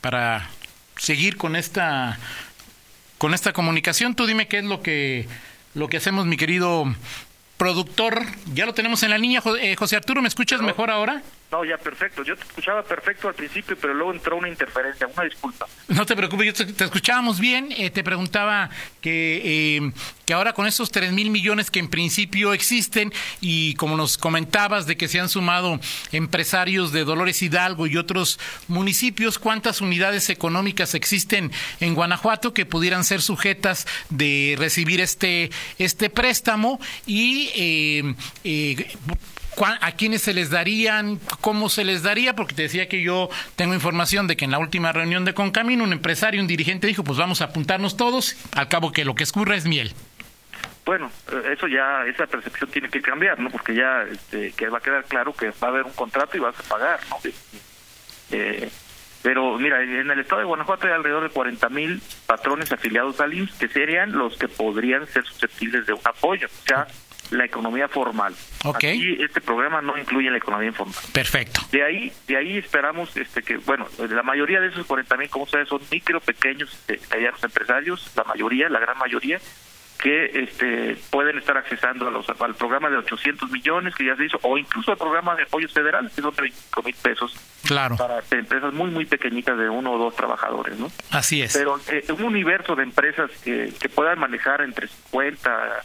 para 0.00 0.48
seguir 0.96 1.36
con 1.36 1.56
esta 1.56 2.18
con 3.18 3.34
esta 3.34 3.52
comunicación. 3.52 4.14
Tú 4.14 4.26
dime 4.26 4.48
qué 4.48 4.58
es 4.58 4.64
lo 4.64 4.82
que 4.82 5.26
lo 5.74 5.88
que 5.88 5.96
hacemos, 5.96 6.26
mi 6.26 6.36
querido 6.36 6.84
productor. 7.56 8.22
Ya 8.54 8.66
lo 8.66 8.74
tenemos 8.74 9.02
en 9.02 9.10
la 9.10 9.18
línea, 9.18 9.42
eh, 9.60 9.76
José 9.76 9.96
Arturo. 9.96 10.22
¿Me 10.22 10.28
escuchas 10.28 10.60
mejor 10.60 10.90
ahora? 10.90 11.22
No, 11.50 11.64
ya 11.64 11.78
perfecto. 11.78 12.24
Yo 12.24 12.36
te 12.36 12.42
escuchaba 12.42 12.82
perfecto 12.82 13.28
al 13.28 13.34
principio, 13.34 13.76
pero 13.80 13.94
luego 13.94 14.12
entró 14.12 14.36
una 14.36 14.48
interferencia. 14.48 15.06
Una 15.06 15.24
disculpa. 15.24 15.66
No 15.88 16.04
te 16.04 16.16
preocupes, 16.16 16.46
yo 16.46 16.66
te, 16.74 16.84
escuchábamos 16.84 17.38
bien. 17.38 17.72
Eh, 17.76 17.90
te 17.90 18.02
preguntaba 18.02 18.68
que, 19.00 19.76
eh, 19.76 19.92
que 20.24 20.34
ahora 20.34 20.52
con 20.54 20.66
esos 20.66 20.90
tres 20.90 21.12
mil 21.12 21.30
millones 21.30 21.70
que 21.70 21.78
en 21.78 21.88
principio 21.88 22.52
existen 22.52 23.12
y 23.40 23.74
como 23.74 23.96
nos 23.96 24.18
comentabas 24.18 24.86
de 24.86 24.96
que 24.96 25.06
se 25.06 25.20
han 25.20 25.28
sumado 25.28 25.78
empresarios 26.10 26.90
de 26.90 27.04
Dolores 27.04 27.40
Hidalgo 27.42 27.86
y 27.86 27.96
otros 27.96 28.40
municipios, 28.66 29.38
¿cuántas 29.38 29.80
unidades 29.80 30.30
económicas 30.30 30.94
existen 30.94 31.52
en 31.78 31.94
Guanajuato 31.94 32.54
que 32.54 32.66
pudieran 32.66 33.04
ser 33.04 33.22
sujetas 33.22 33.86
de 34.10 34.56
recibir 34.58 35.00
este, 35.00 35.50
este 35.78 36.10
préstamo? 36.10 36.80
Y 37.06 37.50
eh, 37.54 38.14
eh 38.42 38.96
a 39.64 39.92
quiénes 39.92 40.22
se 40.22 40.34
les 40.34 40.50
darían, 40.50 41.18
cómo 41.40 41.68
se 41.68 41.84
les 41.84 42.02
daría, 42.02 42.34
porque 42.34 42.54
te 42.54 42.62
decía 42.62 42.88
que 42.88 43.02
yo 43.02 43.30
tengo 43.56 43.74
información 43.74 44.26
de 44.26 44.36
que 44.36 44.44
en 44.44 44.50
la 44.50 44.58
última 44.58 44.92
reunión 44.92 45.24
de 45.24 45.34
Concamino 45.34 45.84
un 45.84 45.92
empresario, 45.92 46.40
un 46.40 46.46
dirigente 46.46 46.86
dijo, 46.86 47.04
pues 47.04 47.18
vamos 47.18 47.40
a 47.40 47.46
apuntarnos 47.46 47.96
todos, 47.96 48.36
al 48.54 48.68
cabo 48.68 48.92
que 48.92 49.04
lo 49.04 49.14
que 49.14 49.22
escurra 49.22 49.56
es 49.56 49.64
miel. 49.64 49.92
Bueno, 50.84 51.10
eh, 51.32 51.54
eso 51.56 51.66
ya, 51.66 52.04
esa 52.06 52.26
percepción 52.26 52.70
tiene 52.70 52.88
que 52.88 53.02
cambiar, 53.02 53.40
¿no? 53.40 53.50
Porque 53.50 53.74
ya 53.74 54.02
este, 54.02 54.52
que 54.52 54.68
va 54.68 54.78
a 54.78 54.80
quedar 54.80 55.04
claro 55.04 55.32
que 55.32 55.50
va 55.50 55.54
a 55.62 55.66
haber 55.68 55.84
un 55.84 55.92
contrato 55.92 56.36
y 56.36 56.40
vas 56.40 56.58
a 56.58 56.62
pagar, 56.62 57.00
¿no? 57.10 57.16
Eh, 58.30 58.68
pero 59.22 59.58
mira, 59.58 59.82
en 59.82 60.08
el 60.08 60.20
estado 60.20 60.40
de 60.40 60.46
Guanajuato 60.46 60.86
hay 60.86 60.92
alrededor 60.92 61.24
de 61.24 61.30
40 61.30 61.68
mil 61.70 62.00
patrones 62.26 62.70
afiliados 62.70 63.20
al 63.20 63.34
IMSS 63.34 63.58
que 63.58 63.68
serían 63.68 64.12
los 64.12 64.36
que 64.36 64.46
podrían 64.46 65.04
ser 65.08 65.24
susceptibles 65.24 65.84
de 65.86 65.94
un 65.94 66.00
apoyo. 66.04 66.46
O 66.46 66.66
sea, 66.66 66.86
la 67.30 67.44
economía 67.44 67.88
formal. 67.88 68.34
Okay. 68.64 68.96
Aquí 68.96 69.22
este 69.22 69.40
programa 69.40 69.80
no 69.82 69.96
incluye 69.98 70.30
la 70.30 70.38
economía 70.38 70.68
informal. 70.68 70.96
Perfecto. 71.12 71.60
De 71.72 71.82
ahí, 71.82 72.12
de 72.26 72.36
ahí 72.36 72.58
esperamos 72.58 73.16
este 73.16 73.42
que, 73.42 73.56
bueno, 73.58 73.86
la 74.08 74.22
mayoría 74.22 74.60
de 74.60 74.68
esos 74.68 74.86
40 74.86 75.16
mil, 75.16 75.28
como 75.28 75.44
ustedes 75.44 75.68
son 75.68 75.80
micro, 75.90 76.20
pequeños, 76.20 76.72
este, 76.72 77.00
medianos 77.14 77.42
empresarios, 77.42 78.10
la 78.16 78.24
mayoría, 78.24 78.68
la 78.68 78.80
gran 78.80 78.98
mayoría, 78.98 79.40
que 79.98 80.42
este 80.42 80.96
pueden 81.10 81.38
estar 81.38 81.56
accesando 81.56 82.08
a 82.08 82.10
los, 82.10 82.26
al 82.28 82.54
programa 82.54 82.90
de 82.90 82.98
800 82.98 83.50
millones 83.50 83.94
que 83.94 84.04
ya 84.04 84.16
se 84.16 84.26
hizo, 84.26 84.38
o 84.42 84.58
incluso 84.58 84.92
al 84.92 84.98
programa 84.98 85.34
de 85.34 85.44
apoyo 85.44 85.68
federal, 85.68 86.10
que 86.14 86.20
son 86.20 86.34
35 86.34 86.82
mil 86.82 86.94
pesos. 86.94 87.36
Claro. 87.64 87.96
Para 87.96 88.22
empresas 88.30 88.72
muy, 88.72 88.90
muy 88.90 89.06
pequeñitas 89.06 89.58
de 89.58 89.68
uno 89.68 89.92
o 89.92 89.98
dos 89.98 90.14
trabajadores, 90.14 90.78
¿no? 90.78 90.90
Así 91.10 91.42
es. 91.42 91.56
Pero 91.56 91.80
eh, 91.88 92.04
un 92.10 92.24
universo 92.24 92.76
de 92.76 92.82
empresas 92.82 93.30
que, 93.42 93.72
que 93.80 93.88
puedan 93.88 94.18
manejar 94.18 94.60
entre 94.60 94.86
50 94.88 95.82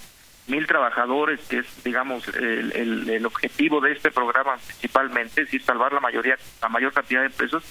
mil 0.48 0.68
trabajadores, 0.68 1.40
que 1.48 1.60
es, 1.60 1.84
digamos, 1.84 2.28
el, 2.30 3.10
el, 3.10 3.26
objetivo 3.26 3.80
de 3.80 3.94
este 3.94 4.12
programa 4.12 4.58
principalmente, 4.58 5.42
es 5.42 5.64
salvar 5.64 5.94
la 5.94 6.00
mayoría, 6.00 6.38
la 6.62 6.70
mayor 6.70 6.94
cantidad 6.94 7.22
de 7.22 7.28
empresas, 7.28 7.64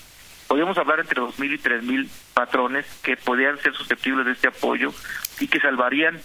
podríamos 0.46 0.76
hablar 0.78 1.00
entre 1.00 1.20
dos 1.20 1.38
mil 1.38 1.52
y 1.52 1.58
tres 1.58 1.82
mil 1.82 2.08
patrones 2.34 2.86
que 3.02 3.16
podrían 3.16 3.58
ser 3.58 3.74
susceptibles 3.74 4.26
de 4.26 4.32
este 4.32 4.48
apoyo 4.48 4.92
y 5.38 5.48
que 5.48 5.60
salvarían 5.60 6.20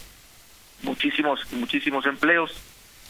muchísimos, 0.81 1.51
muchísimos 1.53 2.05
empleos. 2.05 2.51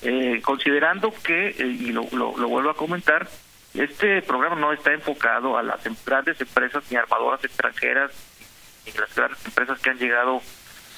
Eh, 0.02 0.42
considerando 0.44 1.14
que, 1.24 1.48
eh, 1.48 1.66
y 1.66 1.92
lo, 1.92 2.08
lo, 2.12 2.32
vuelvo 2.50 2.70
a 2.70 2.76
comentar, 2.76 3.28
este 3.74 4.22
programa 4.22 4.56
no 4.56 4.74
está 4.74 4.94
enfocado 4.94 5.58
a 5.58 5.64
las 5.64 5.82
grandes 6.06 6.40
empresas 6.40 6.84
ni 6.92 6.98
armadoras 6.98 7.44
extranjeras 7.44 8.12
ni 8.86 8.92
las 8.92 9.16
grandes 9.16 9.44
empresas 9.46 9.80
que 9.80 9.90
han 9.90 9.98
llegado 9.98 10.42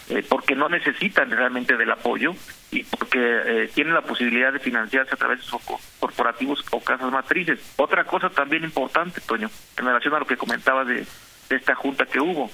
eh, 0.10 0.24
porque 0.28 0.56
no 0.56 0.70
necesitan 0.70 1.30
realmente 1.30 1.76
del 1.76 1.92
apoyo 1.92 2.34
y 2.72 2.84
porque 2.84 3.20
eh, 3.20 3.70
tienen 3.74 3.94
la 3.94 4.02
posibilidad 4.02 4.54
de 4.54 4.60
financiarse 4.60 5.14
a 5.14 5.18
través 5.18 5.40
de 5.40 5.46
sus 5.46 5.62
corporativos 6.00 6.64
o 6.72 6.82
casas 6.82 7.12
matrices. 7.12 7.60
Otra 7.76 8.06
cosa 8.06 8.30
también 8.30 8.64
importante, 8.64 9.22
Toño, 9.22 9.50
en 9.78 9.86
relación 9.86 10.14
a 10.14 10.20
lo 10.20 10.28
que 10.28 10.38
comentaba 10.38 10.86
de, 10.86 11.06
esta 11.50 11.76
junta 11.76 12.06
que 12.06 12.20
hubo. 12.20 12.50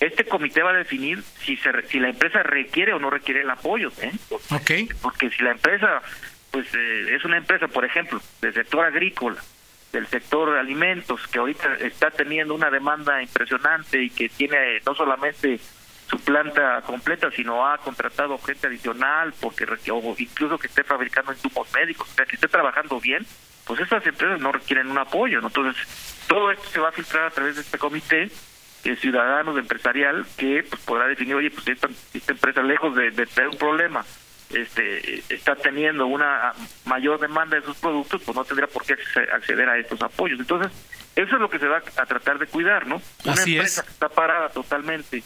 Este 0.00 0.24
comité 0.24 0.62
va 0.62 0.70
a 0.70 0.74
definir 0.74 1.22
si 1.44 1.56
se, 1.56 1.70
si 1.88 1.98
la 1.98 2.08
empresa 2.08 2.42
requiere 2.42 2.92
o 2.92 2.98
no 2.98 3.10
requiere 3.10 3.42
el 3.42 3.50
apoyo. 3.50 3.90
¿eh? 4.00 4.12
Porque, 4.48 4.88
porque 5.02 5.30
si 5.30 5.42
la 5.42 5.50
empresa 5.50 6.02
pues 6.50 6.66
eh, 6.74 7.14
es 7.14 7.24
una 7.24 7.38
empresa, 7.38 7.68
por 7.68 7.84
ejemplo, 7.84 8.20
del 8.40 8.54
sector 8.54 8.84
agrícola, 8.84 9.36
del 9.92 10.06
sector 10.06 10.52
de 10.52 10.60
alimentos, 10.60 11.26
que 11.28 11.38
ahorita 11.38 11.76
está 11.76 12.10
teniendo 12.10 12.54
una 12.54 12.70
demanda 12.70 13.22
impresionante 13.22 14.02
y 14.02 14.10
que 14.10 14.28
tiene 14.28 14.80
no 14.84 14.94
solamente 14.94 15.60
su 16.08 16.18
planta 16.20 16.80
completa, 16.82 17.30
sino 17.30 17.66
ha 17.66 17.78
contratado 17.78 18.38
gente 18.38 18.66
adicional, 18.66 19.34
porque 19.40 19.64
o 19.64 20.14
incluso 20.18 20.58
que 20.58 20.66
esté 20.66 20.82
fabricando 20.82 21.32
insumos 21.32 21.68
médicos, 21.74 22.08
o 22.10 22.14
sea, 22.14 22.24
que 22.24 22.36
esté 22.36 22.48
trabajando 22.48 22.98
bien, 22.98 23.26
pues 23.66 23.80
esas 23.80 24.04
empresas 24.06 24.40
no 24.40 24.50
requieren 24.50 24.90
un 24.90 24.98
apoyo. 24.98 25.40
¿no? 25.40 25.48
Entonces, 25.48 26.24
todo 26.26 26.50
esto 26.50 26.68
se 26.70 26.80
va 26.80 26.88
a 26.88 26.92
filtrar 26.92 27.26
a 27.26 27.30
través 27.30 27.56
de 27.56 27.60
este 27.60 27.78
comité 27.78 28.30
de 28.84 28.96
ciudadanos, 28.96 29.54
de 29.54 29.60
empresarial, 29.60 30.24
que 30.36 30.64
pues, 30.68 30.80
podrá 30.82 31.06
definir, 31.06 31.34
oye, 31.34 31.50
pues 31.50 31.68
esta, 31.68 31.88
esta 32.14 32.32
empresa, 32.32 32.62
lejos 32.62 32.94
de, 32.94 33.10
de 33.10 33.26
tener 33.26 33.50
un 33.50 33.58
problema, 33.58 34.04
este 34.50 35.22
está 35.28 35.56
teniendo 35.56 36.06
una 36.06 36.54
mayor 36.86 37.20
demanda 37.20 37.56
de 37.56 37.66
sus 37.66 37.76
productos, 37.76 38.22
pues 38.24 38.34
no 38.34 38.44
tendría 38.44 38.66
por 38.66 38.84
qué 38.86 38.96
acceder 39.32 39.68
a 39.68 39.76
estos 39.76 40.00
apoyos. 40.00 40.40
Entonces, 40.40 40.72
eso 41.14 41.34
es 41.34 41.40
lo 41.40 41.50
que 41.50 41.58
se 41.58 41.68
va 41.68 41.82
a 41.96 42.06
tratar 42.06 42.38
de 42.38 42.46
cuidar, 42.46 42.86
¿no? 42.86 43.02
Una 43.24 43.42
empresa 43.42 43.82
que 43.82 43.90
está 43.90 44.08
parada 44.08 44.48
totalmente 44.48 45.22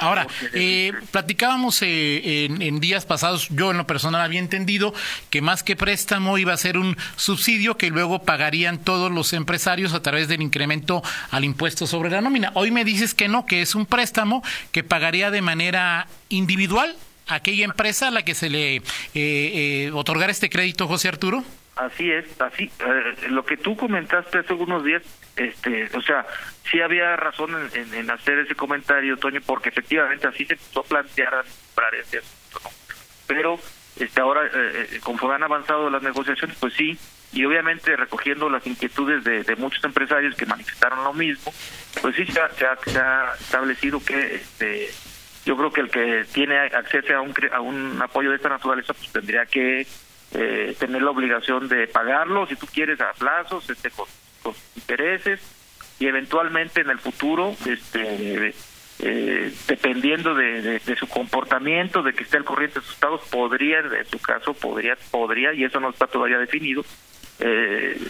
Ahora, 0.00 0.26
eh, 0.54 0.92
platicábamos 1.10 1.82
eh, 1.82 2.46
en, 2.46 2.80
días 2.80 3.04
pasados, 3.04 3.48
yo 3.50 3.70
en 3.70 3.76
lo 3.76 3.86
personal 3.86 4.22
había 4.22 4.40
entendido 4.40 4.94
que 5.28 5.42
más 5.42 5.62
que 5.62 5.76
préstamo 5.76 6.38
iba 6.38 6.54
a 6.54 6.56
ser 6.56 6.78
un 6.78 6.96
subsidio 7.16 7.76
que 7.76 7.90
luego 7.90 8.22
pagarían 8.22 8.78
todos 8.78 9.12
los 9.12 9.34
empresarios 9.34 9.92
a 9.92 10.00
través 10.00 10.26
del 10.26 10.40
incremento 10.40 11.02
al 11.30 11.44
impuesto 11.44 11.86
sobre 11.86 12.08
la 12.08 12.22
nómina. 12.22 12.50
Hoy 12.54 12.70
me 12.70 12.84
dices 12.84 13.14
que 13.14 13.28
no, 13.28 13.44
que 13.44 13.60
es 13.60 13.74
un 13.74 13.84
préstamo 13.84 14.42
que 14.72 14.82
pagaría 14.82 15.30
de 15.30 15.42
manera 15.42 16.08
individual 16.30 16.96
aquella 17.26 17.66
empresa 17.66 18.08
a 18.08 18.10
la 18.10 18.22
que 18.22 18.34
se 18.34 18.48
le 18.48 18.76
eh, 18.76 18.82
eh 19.14 19.90
otorgara 19.92 20.32
este 20.32 20.48
crédito, 20.48 20.88
José 20.88 21.08
Arturo. 21.08 21.44
Así 21.80 22.12
es, 22.12 22.38
así. 22.42 22.70
lo 23.30 23.42
que 23.42 23.56
tú 23.56 23.74
comentaste 23.74 24.38
hace 24.38 24.52
unos 24.52 24.84
días, 24.84 25.02
este, 25.34 25.88
o 25.96 26.02
sea, 26.02 26.26
sí 26.70 26.78
había 26.78 27.16
razón 27.16 27.56
en, 27.72 28.10
hacer 28.10 28.40
ese 28.40 28.54
comentario, 28.54 29.16
Toño, 29.16 29.40
porque 29.46 29.70
efectivamente 29.70 30.28
así 30.28 30.44
se 30.44 30.54
empezó 30.54 30.80
a 30.80 30.84
plantear 30.84 31.44
este 31.98 32.20
Pero 33.26 33.58
este 33.98 34.20
ahora, 34.20 34.44
eh, 34.44 34.50
eh, 34.92 35.00
conforme 35.02 35.36
han 35.36 35.42
avanzado 35.42 35.88
las 35.88 36.02
negociaciones, 36.02 36.54
pues 36.60 36.74
sí, 36.74 36.98
y 37.32 37.46
obviamente 37.46 37.96
recogiendo 37.96 38.50
las 38.50 38.66
inquietudes 38.66 39.24
de, 39.24 39.56
muchos 39.56 39.82
empresarios 39.82 40.36
que 40.36 40.44
manifestaron 40.44 41.02
lo 41.02 41.14
mismo, 41.14 41.50
pues 42.02 42.14
sí 42.14 42.26
se 42.26 42.40
ha, 42.40 43.32
establecido 43.40 44.04
que 44.04 44.34
este 44.34 44.90
yo 45.46 45.56
creo 45.56 45.72
que 45.72 45.80
el 45.80 45.90
que 45.90 46.26
tiene 46.30 46.58
acceso 46.58 47.14
a 47.14 47.22
un, 47.22 47.34
a 47.50 47.60
un 47.60 48.02
apoyo 48.02 48.28
de 48.28 48.36
esta 48.36 48.50
naturaleza, 48.50 48.92
pues 48.92 49.10
tendría 49.10 49.46
que 49.46 49.86
eh, 50.32 50.74
tener 50.78 51.02
la 51.02 51.10
obligación 51.10 51.68
de 51.68 51.88
pagarlo, 51.88 52.46
si 52.46 52.56
tú 52.56 52.66
quieres, 52.66 53.00
a 53.00 53.12
plazos, 53.12 53.68
este, 53.68 53.90
con 53.90 54.06
intereses, 54.76 55.40
y 55.98 56.06
eventualmente 56.06 56.80
en 56.80 56.90
el 56.90 56.98
futuro, 56.98 57.54
este, 57.66 58.54
eh, 59.00 59.52
dependiendo 59.66 60.34
de, 60.34 60.80
su 60.98 61.08
comportamiento, 61.08 62.02
de 62.02 62.12
que 62.12 62.24
esté 62.24 62.36
al 62.36 62.44
corriente 62.44 62.80
de 62.80 62.86
sus 62.86 62.94
estados, 62.94 63.22
podría, 63.30 63.80
en 63.80 64.06
su 64.06 64.18
caso, 64.18 64.54
podría, 64.54 64.96
podría, 65.10 65.52
y 65.52 65.64
eso 65.64 65.80
no 65.80 65.90
está 65.90 66.06
todavía 66.06 66.38
definido, 66.38 66.84
eh, 67.38 68.00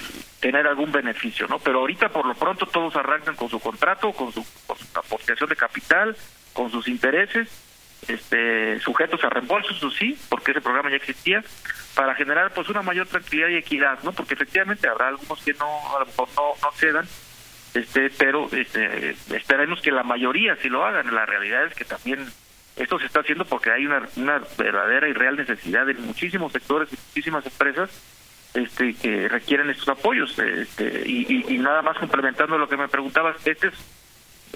tener 0.41 0.67
algún 0.67 0.91
beneficio, 0.93 1.47
¿no? 1.49 1.59
Pero 1.59 1.81
ahorita 1.81 2.09
por 2.09 2.27
lo 2.27 2.35
pronto 2.35 2.67
todos 2.67 2.95
arrancan 2.97 3.37
con 3.37 3.49
su 3.49 3.61
contrato, 3.61 4.12
con 4.12 4.33
su, 4.33 4.45
con 4.67 4.77
su 4.77 4.87
aportación 4.95 5.49
de 5.49 5.57
capital, 5.57 6.17
con 6.53 6.71
sus 6.71 6.89
intereses, 6.89 7.49
este, 8.09 8.80
sujetos 8.80 9.23
a 9.25 9.30
reembolsos, 9.30 9.76
eso 9.76 9.90
sí, 9.90 10.19
porque 10.28 10.52
ese 10.52 10.61
programa 10.61 10.90
ya 10.90 10.97
existía, 10.97 11.42
para 11.95 12.14
generar 12.14 12.52
pues 12.52 12.69
una 12.69 12.83
mayor 12.83 13.07
tranquilidad 13.07 13.49
y 13.49 13.57
equidad, 13.57 13.99
¿no? 14.02 14.12
Porque 14.12 14.35
efectivamente 14.35 14.88
habrá 14.88 15.09
algunos 15.09 15.42
que 15.42 15.54
no, 15.54 15.66
a 15.97 16.00
lo 16.00 16.07
no, 16.07 16.54
no 16.62 16.73
cedan, 16.73 17.07
este 17.75 18.11
pero 18.11 18.49
este 18.52 19.11
esperemos 19.35 19.80
que 19.80 19.92
la 19.92 20.02
mayoría 20.02 20.57
sí 20.57 20.69
lo 20.69 20.85
hagan 20.85 21.14
la 21.14 21.26
realidad 21.26 21.66
es 21.66 21.75
que 21.75 21.85
también 21.85 22.26
esto 22.76 22.99
se 22.99 23.07
está 23.07 23.21
haciendo 23.21 23.45
porque 23.45 23.71
hay 23.71 23.87
una, 23.87 24.09
una 24.16 24.42
verdadera 24.59 25.09
y 25.09 25.12
real 25.12 25.37
necesidad 25.37 25.88
en 25.88 26.04
muchísimos 26.04 26.52
sectores 26.52 26.92
y 26.92 26.97
muchísimas 26.97 27.47
empresas 27.47 27.90
este 28.54 28.95
que 28.95 29.28
requieren 29.28 29.71
estos 29.71 29.88
apoyos 29.88 30.37
este 30.38 31.04
y, 31.07 31.45
y, 31.49 31.59
nada 31.59 31.83
más 31.83 31.97
complementando 31.99 32.59
lo 32.59 32.69
que 32.69 32.76
me 32.76 32.88
preguntabas 32.88 33.37
este 33.47 33.69
es 33.69 33.75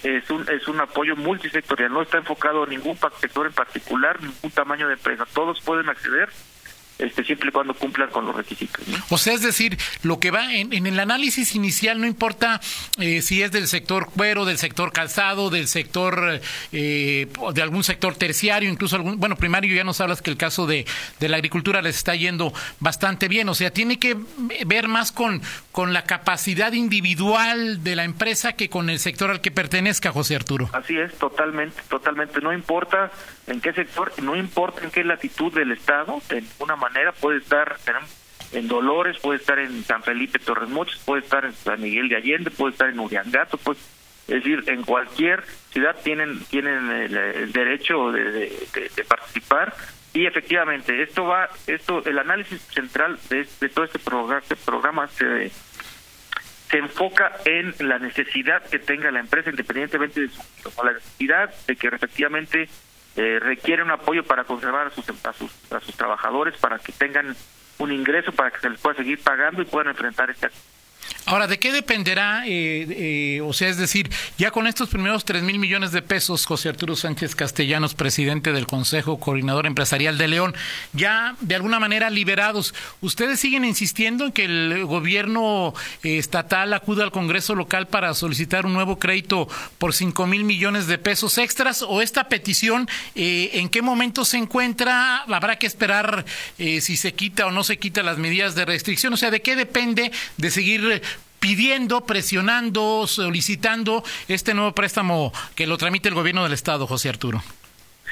es 0.03 0.29
un 0.31 0.49
es 0.51 0.67
un 0.69 0.81
apoyo 0.81 1.17
multisectorial 1.17 1.93
no 1.93 2.03
está 2.03 2.19
enfocado 2.19 2.65
a 2.65 2.67
ningún 2.67 2.99
sector 3.21 3.47
en 3.47 3.53
particular 3.53 4.23
ningún 4.23 4.51
tamaño 4.51 4.89
de 4.89 4.95
empresa. 4.95 5.27
Todos 5.33 5.61
pueden 5.61 5.89
acceder 5.89 6.29
este, 6.99 7.25
siempre 7.25 7.49
y 7.49 7.53
cuando 7.53 7.75
cumplan 7.75 8.11
con 8.11 8.27
los 8.27 8.37
requisitos. 8.37 8.85
O 9.11 9.19
sea, 9.19 9.35
es 9.35 9.43
decir, 9.43 9.79
lo 10.03 10.19
que 10.19 10.31
va 10.31 10.55
en, 10.55 10.73
en 10.73 10.87
el 10.87 10.99
análisis 11.01 11.55
inicial 11.55 12.01
no 12.01 12.07
importa 12.07 12.61
eh, 12.99 13.23
si 13.23 13.43
es 13.43 13.51
del 13.53 13.67
sector 13.69 14.11
cuero, 14.15 14.45
del 14.45 14.59
sector 14.59 14.93
calzado, 14.93 15.51
del 15.51 15.69
sector, 15.69 16.41
eh, 16.73 17.27
de 17.53 17.63
algún 17.63 17.85
sector 17.85 18.17
terciario, 18.17 18.71
incluso 18.71 18.97
algún, 18.97 19.19
bueno, 19.19 19.37
primario, 19.37 19.75
ya 19.75 19.85
nos 19.85 20.01
hablas 20.01 20.23
que 20.23 20.31
el 20.31 20.37
caso 20.37 20.67
de, 20.67 20.87
de 21.21 21.29
la 21.29 21.37
agricultura 21.37 21.83
les 21.83 21.97
está 21.97 22.15
yendo 22.15 22.53
bastante 22.81 23.29
bien. 23.29 23.49
O 23.49 23.55
sea, 23.55 23.71
tiene 23.71 23.99
que 23.99 24.17
ver 24.67 24.89
más 24.89 25.13
con, 25.13 25.43
con 25.73 25.93
la 25.93 26.05
capacidad 26.05 26.73
individual 26.73 27.83
de 27.83 27.97
la 27.97 28.05
empresa 28.05 28.53
que 28.55 28.69
con 28.69 28.91
el 28.91 28.99
sector 28.99 29.31
al 29.31 29.41
que 29.41 29.51
pertenezca, 29.51 30.13
José 30.13 30.37
Arturo. 30.37 30.71
Así 30.73 30.97
es, 30.97 31.17
totalmente, 31.19 31.81
totalmente. 31.89 32.41
No 32.41 32.53
importa 32.53 33.11
en 33.47 33.61
qué 33.61 33.73
sector, 33.73 34.13
no 34.23 34.37
importa 34.37 34.85
en 34.85 34.91
qué 34.91 35.05
latitud 35.05 35.53
del 35.53 35.73
Estado, 35.73 36.23
de 36.29 36.45
una 36.59 36.77
manera 36.89 37.13
puede 37.13 37.39
estar 37.39 37.77
en 38.53 38.69
Dolores, 38.69 39.19
puede 39.19 39.39
estar 39.39 39.59
en 39.59 39.85
San 39.85 40.03
Felipe 40.03 40.39
Torres 40.39 40.69
Mochis, 40.69 40.99
puede 41.05 41.23
estar 41.23 41.45
en 41.45 41.55
San 41.55 41.81
Miguel 41.81 42.09
de 42.09 42.17
Allende, 42.17 42.51
puede 42.51 42.73
estar 42.73 42.89
en 42.89 43.01
Uriangato, 43.01 43.59
pues 43.59 43.79
es 44.27 44.37
decir, 44.37 44.65
en 44.69 44.83
cualquier 44.83 45.45
ciudad 45.71 45.97
tienen 46.03 46.43
tienen 46.47 46.91
el, 46.91 47.53
derecho 47.53 48.13
de, 48.13 48.51
participar. 49.07 49.75
Y 50.13 50.27
efectivamente 50.27 51.03
esto 51.03 51.25
va 51.25 51.49
esto 51.67 52.03
el 52.05 52.19
análisis 52.19 52.61
central 52.63 53.19
de, 53.29 53.45
todo 53.69 53.85
este 53.85 53.99
programa, 53.99 54.39
este 54.39 54.57
programa 54.57 55.09
se 55.09 55.51
se 56.71 56.79
enfoca 56.79 57.37
en 57.45 57.75
la 57.81 57.99
necesidad 57.99 58.65
que 58.69 58.79
tenga 58.79 59.11
la 59.11 59.21
empresa 59.21 59.51
independientemente 59.51 60.23
de 60.23 60.29
su 60.29 60.43
necesidad 60.85 61.55
de 61.67 61.77
que 61.77 61.87
efectivamente 61.89 62.69
eh, 63.17 63.39
requiere 63.41 63.83
un 63.83 63.91
apoyo 63.91 64.25
para 64.25 64.45
conservar 64.45 64.89
a 64.89 64.91
sus, 64.91 65.09
a 65.09 65.33
sus, 65.33 65.73
a 65.73 65.81
sus 65.81 65.97
trabajadores, 65.97 66.57
para 66.59 66.79
que 66.79 66.93
tengan 66.93 67.37
un 67.79 67.93
ingreso, 67.93 68.33
para 68.33 68.51
que 68.51 68.61
se 68.61 68.71
les 68.71 68.81
pueda 68.81 68.97
seguir 68.97 69.23
pagando 69.23 69.63
y 69.63 69.65
puedan 69.65 69.89
enfrentar 69.89 70.31
esta 70.31 70.51
Ahora, 71.27 71.47
¿de 71.47 71.59
qué 71.59 71.73
dependerá? 71.73 72.47
Eh, 72.47 72.87
eh, 72.91 73.41
o 73.41 73.55
sea, 73.55 73.71
es 73.71 73.79
decir, 73.79 74.11
ya 74.37 74.51
con 74.51 74.67
estos 74.67 74.91
primeros 74.91 75.25
tres 75.25 75.43
mil 75.43 75.59
millones 75.59 75.91
de 75.91 76.03
pesos, 76.03 76.45
José 76.45 76.69
Arturo 76.69 76.97
Sánchez 76.97 77.35
Castellanos, 77.35 77.95
presidente 77.95 78.53
del 78.53 78.67
Consejo 78.67 79.19
Coordinador 79.19 79.65
Empresarial 79.65 80.19
de 80.19 80.29
León, 80.29 80.55
ya 80.93 81.35
de 81.41 81.55
alguna 81.55 81.81
manera 81.81 82.11
liberados, 82.11 82.75
¿ustedes 83.01 83.41
siguen 83.41 83.65
insistiendo 83.65 84.27
en 84.27 84.33
que 84.33 84.45
el 84.45 84.85
gobierno 84.85 85.73
eh, 86.03 86.19
estatal 86.19 86.75
acuda 86.75 87.05
al 87.05 87.11
Congreso 87.11 87.55
local 87.55 87.87
para 87.89 88.13
solicitar 88.13 88.67
un 88.67 88.75
nuevo 88.75 88.99
crédito 88.99 89.49
por 89.79 89.95
cinco 89.95 90.27
mil 90.27 90.45
millones 90.45 90.87
de 90.87 90.99
pesos 90.99 91.39
extras? 91.39 91.81
¿O 91.81 92.03
esta 92.03 92.29
petición 92.29 92.87
en 93.15 93.69
qué 93.71 93.81
momento 93.81 94.27
se 94.27 94.37
encuentra? 94.37 95.23
¿Habrá 95.23 95.57
que 95.59 95.67
esperar 95.67 96.25
si 96.59 96.97
se 96.97 97.15
quita 97.15 97.47
o 97.47 97.51
no 97.51 97.65
se 97.65 97.79
quita 97.79 98.03
las 98.03 98.19
medidas 98.19 98.55
de 98.55 98.65
restricción? 98.65 99.13
O 99.15 99.17
sea, 99.17 99.31
¿de 99.31 99.41
qué 99.41 99.57
depende 99.57 100.13
de 100.37 100.51
seguir 100.51 100.94
pidiendo, 101.45 102.07
presionando, 102.07 103.07
solicitando 103.07 104.03
este 104.29 104.55
nuevo 104.55 104.73
préstamo 104.73 105.33
que 105.55 105.67
lo 105.67 105.77
tramite 105.77 106.09
el 106.09 106.15
gobierno 106.15 106.43
del 106.43 106.55
Estado, 106.55 106.87
José 106.87 107.11
Arturo. 107.11 107.43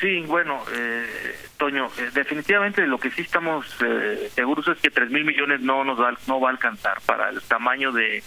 Sí, 0.02 0.20
bueno, 0.26 0.64
eh, 0.74 1.36
Toño, 1.56 1.86
eh, 1.96 2.10
definitivamente 2.12 2.86
lo 2.88 2.98
que 2.98 3.12
sí 3.12 3.22
estamos 3.22 3.64
eh, 3.86 4.30
seguros 4.34 4.66
es 4.66 4.78
que 4.80 4.90
tres 4.90 5.10
mil 5.10 5.24
millones 5.24 5.60
no 5.60 5.84
nos 5.84 5.98
va, 6.00 6.14
no 6.26 6.40
va 6.40 6.48
a 6.48 6.52
alcanzar 6.52 7.00
para 7.06 7.30
el 7.30 7.40
tamaño 7.42 7.92
de, 7.92 8.22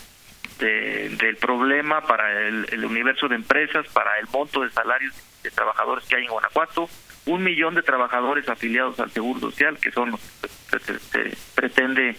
del 0.58 1.36
problema, 1.36 2.00
para 2.08 2.48
el, 2.48 2.86
universo 2.86 3.28
de 3.28 3.36
empresas, 3.36 3.86
para 3.90 4.18
el 4.20 4.28
monto 4.32 4.62
de 4.62 4.70
salarios 4.70 5.14
de 5.44 5.52
trabajadores 5.52 6.06
que 6.06 6.16
hay 6.16 6.24
en 6.24 6.32
Guanajuato, 6.32 6.90
un 7.26 7.44
millón 7.44 7.76
de 7.76 7.84
trabajadores 7.84 8.48
afiliados 8.48 9.00
al 9.02 9.12
Seguro 9.12 9.40
Social, 9.42 9.78
que 9.78 9.92
son 9.92 10.12
los 10.12 10.22
que 10.70 10.80
se 10.80 11.38
pretende 11.56 12.16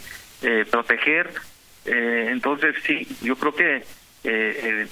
proteger, 0.70 1.32
eh, 1.86 2.28
entonces, 2.30 2.74
sí, 2.84 3.06
yo 3.22 3.36
creo 3.36 3.54
que 3.54 3.82
eh, 4.24 4.88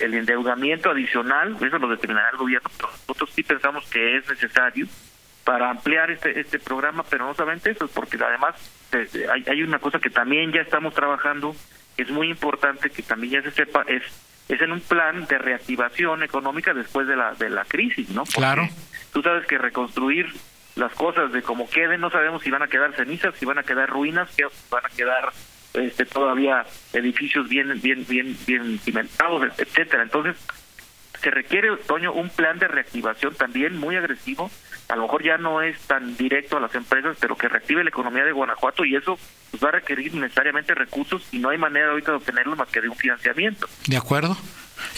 el, 0.00 0.14
endeudamiento 0.14 0.90
adicional, 0.90 1.56
eso 1.60 1.78
lo 1.78 1.88
determinará 1.88 2.30
el 2.30 2.38
gobierno, 2.38 2.70
pero 2.76 2.88
nosotros 2.90 3.30
sí 3.34 3.42
pensamos 3.42 3.84
que 3.90 4.16
es 4.16 4.28
necesario 4.28 4.86
para 5.44 5.70
ampliar 5.70 6.10
este 6.10 6.38
este 6.40 6.58
programa, 6.58 7.04
pero 7.08 7.26
no 7.26 7.34
solamente 7.34 7.70
eso, 7.70 7.88
porque 7.88 8.16
además 8.22 8.54
eh, 8.92 9.26
hay, 9.30 9.44
hay 9.48 9.62
una 9.62 9.78
cosa 9.78 9.98
que 9.98 10.10
también 10.10 10.52
ya 10.52 10.62
estamos 10.62 10.94
trabajando, 10.94 11.54
es 11.96 12.10
muy 12.10 12.30
importante 12.30 12.90
que 12.90 13.02
también 13.02 13.34
ya 13.34 13.42
se 13.42 13.50
sepa, 13.50 13.84
es 13.86 14.02
es 14.48 14.60
en 14.60 14.72
un 14.72 14.80
plan 14.80 15.26
de 15.26 15.38
reactivación 15.38 16.22
económica 16.22 16.72
después 16.72 17.06
de 17.06 17.16
la 17.16 17.34
de 17.34 17.50
la 17.50 17.64
crisis, 17.64 18.08
¿no? 18.10 18.24
claro. 18.24 18.68
Tú 19.12 19.22
sabes 19.22 19.44
que 19.46 19.58
reconstruir 19.58 20.32
las 20.76 20.92
cosas 20.94 21.32
de 21.32 21.42
como 21.42 21.68
queden, 21.68 22.00
no 22.00 22.10
sabemos 22.10 22.42
si 22.42 22.50
van 22.50 22.62
a 22.62 22.68
quedar 22.68 22.94
cenizas, 22.94 23.34
si 23.36 23.44
van 23.44 23.58
a 23.58 23.62
quedar 23.62 23.90
ruinas, 23.90 24.30
si 24.30 24.42
van 24.70 24.86
a 24.86 24.88
quedar 24.88 25.32
este, 25.74 26.04
todavía 26.04 26.64
edificios 26.92 27.48
bien 27.48 27.80
bien 27.80 28.04
bien 28.08 28.36
bien 28.46 28.78
cimentados, 28.78 29.42
etcétera. 29.58 30.02
Entonces, 30.02 30.36
se 31.20 31.30
requiere, 31.30 31.76
Toño, 31.86 32.12
un 32.12 32.30
plan 32.30 32.58
de 32.58 32.68
reactivación 32.68 33.34
también 33.34 33.76
muy 33.76 33.96
agresivo. 33.96 34.50
A 34.88 34.96
lo 34.96 35.02
mejor 35.02 35.22
ya 35.22 35.36
no 35.38 35.62
es 35.62 35.78
tan 35.82 36.16
directo 36.16 36.56
a 36.56 36.60
las 36.60 36.74
empresas, 36.74 37.16
pero 37.20 37.36
que 37.36 37.48
reactive 37.48 37.84
la 37.84 37.90
economía 37.90 38.24
de 38.24 38.32
Guanajuato 38.32 38.84
y 38.84 38.96
eso 38.96 39.18
pues, 39.50 39.62
va 39.62 39.68
a 39.68 39.72
requerir 39.72 40.14
necesariamente 40.14 40.74
recursos 40.74 41.22
y 41.30 41.38
no 41.38 41.50
hay 41.50 41.58
manera 41.58 41.90
ahorita 41.90 42.12
de 42.12 42.16
obtenerlos 42.16 42.56
más 42.56 42.68
que 42.68 42.80
de 42.80 42.88
un 42.88 42.96
financiamiento. 42.96 43.68
De 43.86 43.96
acuerdo. 43.96 44.36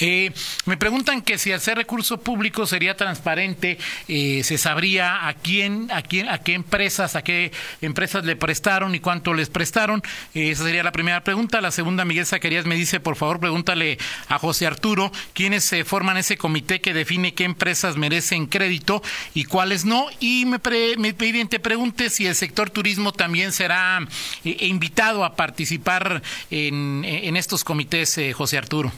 Eh, 0.01 0.33
me 0.67 0.77
preguntan 0.77 1.23
que 1.23 1.39
si 1.39 1.53
ser 1.59 1.77
recurso 1.77 2.21
público 2.21 2.67
sería 2.67 2.97
transparente, 2.97 3.79
eh, 4.09 4.43
se 4.45 4.59
sabría 4.59 5.29
a 5.29 5.35
quién, 5.35 5.91
a 5.93 6.03
quién, 6.03 6.29
a 6.29 6.39
qué 6.39 6.55
empresas, 6.55 7.15
a 7.15 7.23
qué 7.23 7.53
empresas 7.81 8.25
le 8.25 8.37
prestaron 8.37 8.95
y 8.95 9.01
cuánto 9.01 9.35
les 9.35 9.49
prestaron. 9.49 10.03
Eh, 10.35 10.51
esa 10.51 10.65
sería 10.65 10.83
la 10.83 10.93
primera 10.93 11.23
pregunta. 11.23 11.61
La 11.61 11.71
segunda, 11.71 12.05
Miguel 12.05 12.27
Zacarías 12.27 12.67
me 12.67 12.75
dice, 12.75 13.01
por 13.01 13.17
favor, 13.17 13.41
pregúntale 13.41 13.99
a 14.29 14.39
José 14.39 14.67
Arturo 14.67 15.13
quiénes 15.35 15.65
se 15.65 15.85
forman 15.85 16.17
ese 16.17 16.37
comité 16.37 16.81
que 16.81 16.95
define 16.95 17.35
qué 17.35 17.45
empresas 17.45 17.97
merecen 17.97 18.47
crédito 18.47 19.03
y 19.35 19.45
cuáles 19.45 19.85
no. 19.85 20.07
Y 20.21 20.47
me, 20.47 20.61
me 20.99 21.15
piden, 21.15 21.49
te 21.49 21.61
pregunte 21.61 22.11
si 22.11 22.27
el 22.27 22.35
sector 22.35 22.71
turismo 22.71 23.13
también 23.13 23.53
será 23.53 24.01
invitado 24.45 25.25
a 25.25 25.37
participar 25.37 26.23
en, 26.51 27.05
en 27.05 27.37
estos 27.37 27.65
comités, 27.65 28.19
José 28.35 28.59
Arturo. 28.59 28.93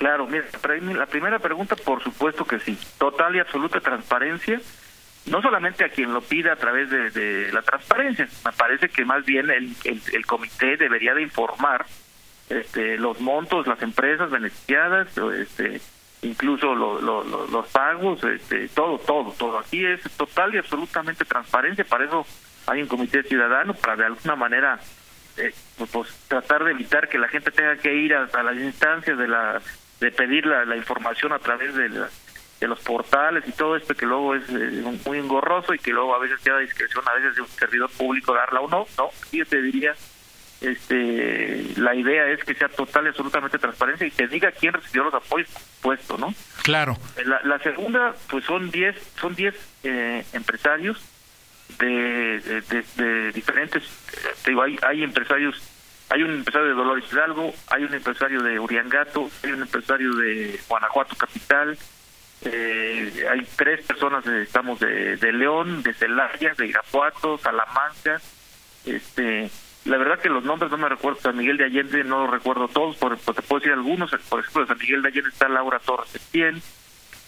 Claro, 0.00 0.26
mira, 0.26 0.46
la 0.94 1.04
primera 1.04 1.38
pregunta, 1.40 1.76
por 1.76 2.02
supuesto 2.02 2.46
que 2.46 2.58
sí. 2.58 2.74
Total 2.96 3.36
y 3.36 3.38
absoluta 3.38 3.80
transparencia, 3.80 4.58
no 5.26 5.42
solamente 5.42 5.84
a 5.84 5.90
quien 5.90 6.14
lo 6.14 6.22
pida 6.22 6.54
a 6.54 6.56
través 6.56 6.88
de, 6.88 7.52
la 7.52 7.60
transparencia, 7.60 8.26
me 8.42 8.52
parece 8.52 8.88
que 8.88 9.04
más 9.04 9.26
bien 9.26 9.50
el, 9.50 9.76
el, 9.84 10.24
comité 10.24 10.78
debería 10.78 11.12
de 11.12 11.20
informar 11.20 11.84
este, 12.48 12.96
los 12.96 13.20
montos, 13.20 13.66
las 13.66 13.82
empresas 13.82 14.30
beneficiadas, 14.30 15.08
este, 15.38 15.82
incluso 16.22 16.74
los 16.74 17.66
pagos, 17.68 18.24
este, 18.24 18.68
todo, 18.68 18.98
todo, 19.00 19.34
todo. 19.36 19.58
Aquí 19.58 19.84
es 19.84 20.00
total 20.16 20.54
y 20.54 20.58
absolutamente 20.58 21.26
transparencia, 21.26 21.84
para 21.84 22.06
eso 22.06 22.24
hay 22.66 22.80
un 22.80 22.88
comité 22.88 23.22
ciudadano, 23.22 23.74
para 23.74 23.96
de 23.96 24.06
alguna 24.06 24.34
manera 24.34 24.80
eh, 25.36 25.52
pues, 25.92 26.08
tratar 26.26 26.64
de 26.64 26.70
evitar 26.70 27.06
que 27.10 27.18
la 27.18 27.28
gente 27.28 27.50
tenga 27.50 27.76
que 27.76 27.94
ir 27.94 28.14
a 28.14 28.42
las 28.42 28.56
instancias 28.56 29.18
de 29.18 29.28
la 29.28 29.60
de 30.00 30.10
pedir 30.10 30.46
la, 30.46 30.64
la 30.64 30.76
información 30.76 31.32
a 31.32 31.38
través 31.38 31.74
de, 31.74 31.88
de 31.88 32.68
los 32.68 32.80
portales 32.80 33.44
y 33.46 33.52
todo 33.52 33.76
esto 33.76 33.94
que 33.94 34.06
luego 34.06 34.34
es 34.34 34.44
eh, 34.50 34.82
muy 35.06 35.18
engorroso 35.18 35.72
y 35.74 35.78
que 35.78 35.92
luego 35.92 36.14
a 36.14 36.18
veces 36.18 36.40
queda 36.40 36.58
discreción 36.58 37.02
a 37.08 37.14
veces 37.14 37.34
de 37.34 37.42
un 37.42 37.48
servidor 37.48 37.90
público 37.90 38.34
darla 38.34 38.60
o 38.60 38.68
no, 38.68 38.86
no, 38.98 39.10
yo 39.32 39.46
te 39.46 39.62
diría, 39.62 39.94
este, 40.60 41.64
la 41.76 41.94
idea 41.94 42.26
es 42.28 42.44
que 42.44 42.54
sea 42.54 42.68
total 42.68 43.06
y 43.06 43.08
absolutamente 43.08 43.58
transparencia 43.58 44.06
y 44.06 44.10
te 44.10 44.28
diga 44.28 44.52
quién 44.52 44.74
recibió 44.74 45.04
los 45.04 45.14
apoyos 45.14 45.48
puesto, 45.80 46.18
¿no? 46.18 46.34
Claro. 46.62 46.98
La, 47.24 47.40
la 47.44 47.58
segunda, 47.60 48.14
pues 48.28 48.44
son 48.44 48.70
10 48.70 48.96
son 49.18 49.34
diez 49.34 49.54
eh, 49.82 50.22
empresarios 50.34 51.02
de, 51.78 52.40
de, 52.40 52.84
de, 52.96 53.32
diferentes, 53.32 53.82
te 54.42 54.50
digo, 54.50 54.62
hay, 54.62 54.78
hay 54.82 55.02
empresarios 55.02 55.62
hay 56.10 56.24
un 56.24 56.34
empresario 56.34 56.68
de 56.68 56.74
Dolores 56.74 57.04
Hidalgo, 57.10 57.54
hay 57.68 57.84
un 57.84 57.94
empresario 57.94 58.42
de 58.42 58.58
Uriangato, 58.58 59.30
hay 59.44 59.52
un 59.52 59.62
empresario 59.62 60.12
de 60.16 60.58
Guanajuato 60.68 61.14
Capital, 61.14 61.78
eh, 62.42 63.26
hay 63.30 63.46
tres 63.54 63.86
personas, 63.86 64.26
estamos 64.26 64.80
de, 64.80 65.32
León, 65.32 65.84
de 65.84 65.94
Celaya, 65.94 66.52
de 66.58 66.66
Irapuato, 66.66 67.38
Salamanca, 67.38 68.20
este 68.84 69.50
la 69.84 69.96
verdad 69.96 70.18
que 70.18 70.28
los 70.28 70.44
nombres 70.44 70.70
no 70.70 70.76
me 70.76 70.88
recuerdo, 70.88 71.20
San 71.20 71.36
Miguel 71.36 71.56
de 71.56 71.64
Allende 71.64 72.04
no 72.04 72.24
los 72.24 72.30
recuerdo 72.30 72.68
todos, 72.68 72.96
por, 72.96 73.16
te 73.16 73.42
puedo 73.42 73.60
decir 73.60 73.72
algunos, 73.72 74.10
por 74.28 74.40
ejemplo 74.40 74.62
de 74.62 74.68
San 74.68 74.78
Miguel 74.78 75.02
de 75.02 75.08
Allende 75.08 75.30
está 75.30 75.48
Laura 75.48 75.78
Torres 75.78 76.14
Etienne, 76.14 76.60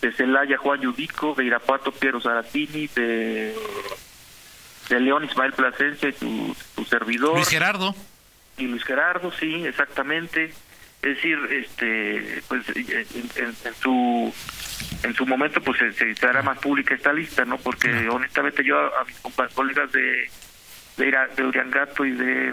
de 0.00 0.12
Celaya 0.12 0.58
Juan 0.58 0.80
Yudico, 0.80 1.34
de 1.34 1.44
Irapuato 1.44 1.92
Piero 1.92 2.20
Zaratini, 2.20 2.88
de, 2.88 3.54
de 4.88 5.00
León 5.00 5.24
Ismael 5.24 5.52
Plasencia 5.52 6.08
y 6.08 6.12
tu, 6.12 6.56
tu 6.74 6.84
servidor. 6.84 7.36
Luis 7.36 7.48
Gerardo 7.48 7.94
y 8.58 8.66
Luis 8.66 8.84
Gerardo, 8.84 9.32
sí, 9.32 9.66
exactamente. 9.66 10.52
Es 11.02 11.16
decir, 11.16 11.38
este, 11.50 12.42
pues 12.46 12.64
en, 12.76 13.74
su 13.74 14.32
en 15.02 15.14
su 15.14 15.26
momento 15.26 15.60
pues 15.60 15.78
se, 15.78 16.14
se, 16.14 16.26
hará 16.26 16.42
más 16.42 16.58
pública 16.58 16.94
esta 16.94 17.12
lista, 17.12 17.44
¿no? 17.44 17.58
Porque 17.58 18.08
honestamente 18.08 18.62
yo 18.62 18.78
a, 18.78 19.04
mis 19.04 19.52
colegas 19.52 19.90
de 19.90 20.30
de, 20.96 21.10
de 21.36 21.44
Uriangato 21.44 22.04
y 22.04 22.12
de 22.12 22.52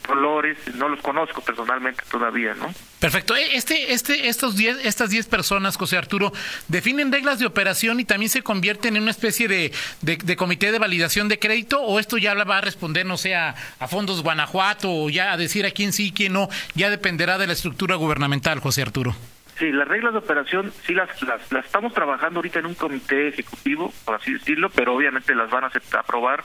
Colores, 0.00 0.58
no 0.74 0.88
los 0.88 1.00
conozco 1.00 1.40
personalmente 1.40 2.02
todavía, 2.10 2.54
¿no? 2.54 2.72
Perfecto. 2.98 3.36
E, 3.36 3.56
este, 3.56 3.92
este, 3.92 4.28
estos 4.28 4.56
diez, 4.56 4.84
estas 4.84 5.10
10 5.10 5.26
personas, 5.26 5.76
José 5.76 5.96
Arturo, 5.96 6.32
definen 6.68 7.12
reglas 7.12 7.38
de 7.38 7.46
operación 7.46 8.00
y 8.00 8.04
también 8.04 8.30
se 8.30 8.42
convierten 8.42 8.96
en 8.96 9.02
una 9.02 9.10
especie 9.10 9.48
de, 9.48 9.72
de, 10.02 10.36
comité 10.36 10.72
de 10.72 10.78
validación 10.78 11.28
de 11.28 11.38
crédito, 11.38 11.80
o 11.82 11.98
esto 11.98 12.18
ya 12.18 12.34
va 12.44 12.58
a 12.58 12.60
responder, 12.60 13.04
no 13.06 13.16
sé, 13.16 13.34
a, 13.34 13.54
fondos 13.88 14.22
Guanajuato, 14.22 14.90
o 14.90 15.10
ya 15.10 15.32
a 15.32 15.36
decir 15.36 15.66
a 15.66 15.70
quién 15.70 15.92
sí 15.92 16.08
y 16.08 16.12
quién 16.12 16.32
no, 16.32 16.48
ya 16.74 16.90
dependerá 16.90 17.38
de 17.38 17.46
la 17.46 17.52
estructura 17.52 17.96
gubernamental, 17.96 18.60
José 18.60 18.82
Arturo. 18.82 19.14
Sí, 19.58 19.70
las 19.70 19.86
reglas 19.86 20.12
de 20.12 20.18
operación 20.18 20.72
sí 20.84 20.94
las, 20.94 21.22
las, 21.22 21.52
las 21.52 21.66
estamos 21.66 21.92
trabajando 21.94 22.38
ahorita 22.38 22.58
en 22.58 22.66
un 22.66 22.74
comité 22.74 23.28
ejecutivo, 23.28 23.92
por 24.04 24.16
así 24.16 24.32
decirlo, 24.32 24.68
pero 24.70 24.96
obviamente 24.96 25.34
las 25.34 25.48
van 25.48 25.64
a 25.64 25.70
aprobar 25.98 26.42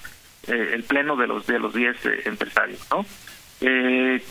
eh, 0.48 0.72
el 0.74 0.84
pleno 0.84 1.16
de 1.16 1.28
los 1.28 1.46
de 1.48 1.60
los 1.60 1.74
10 1.74 2.06
eh, 2.06 2.22
empresarios, 2.26 2.86
¿no? 2.92 3.06
Eh, 3.62 4.24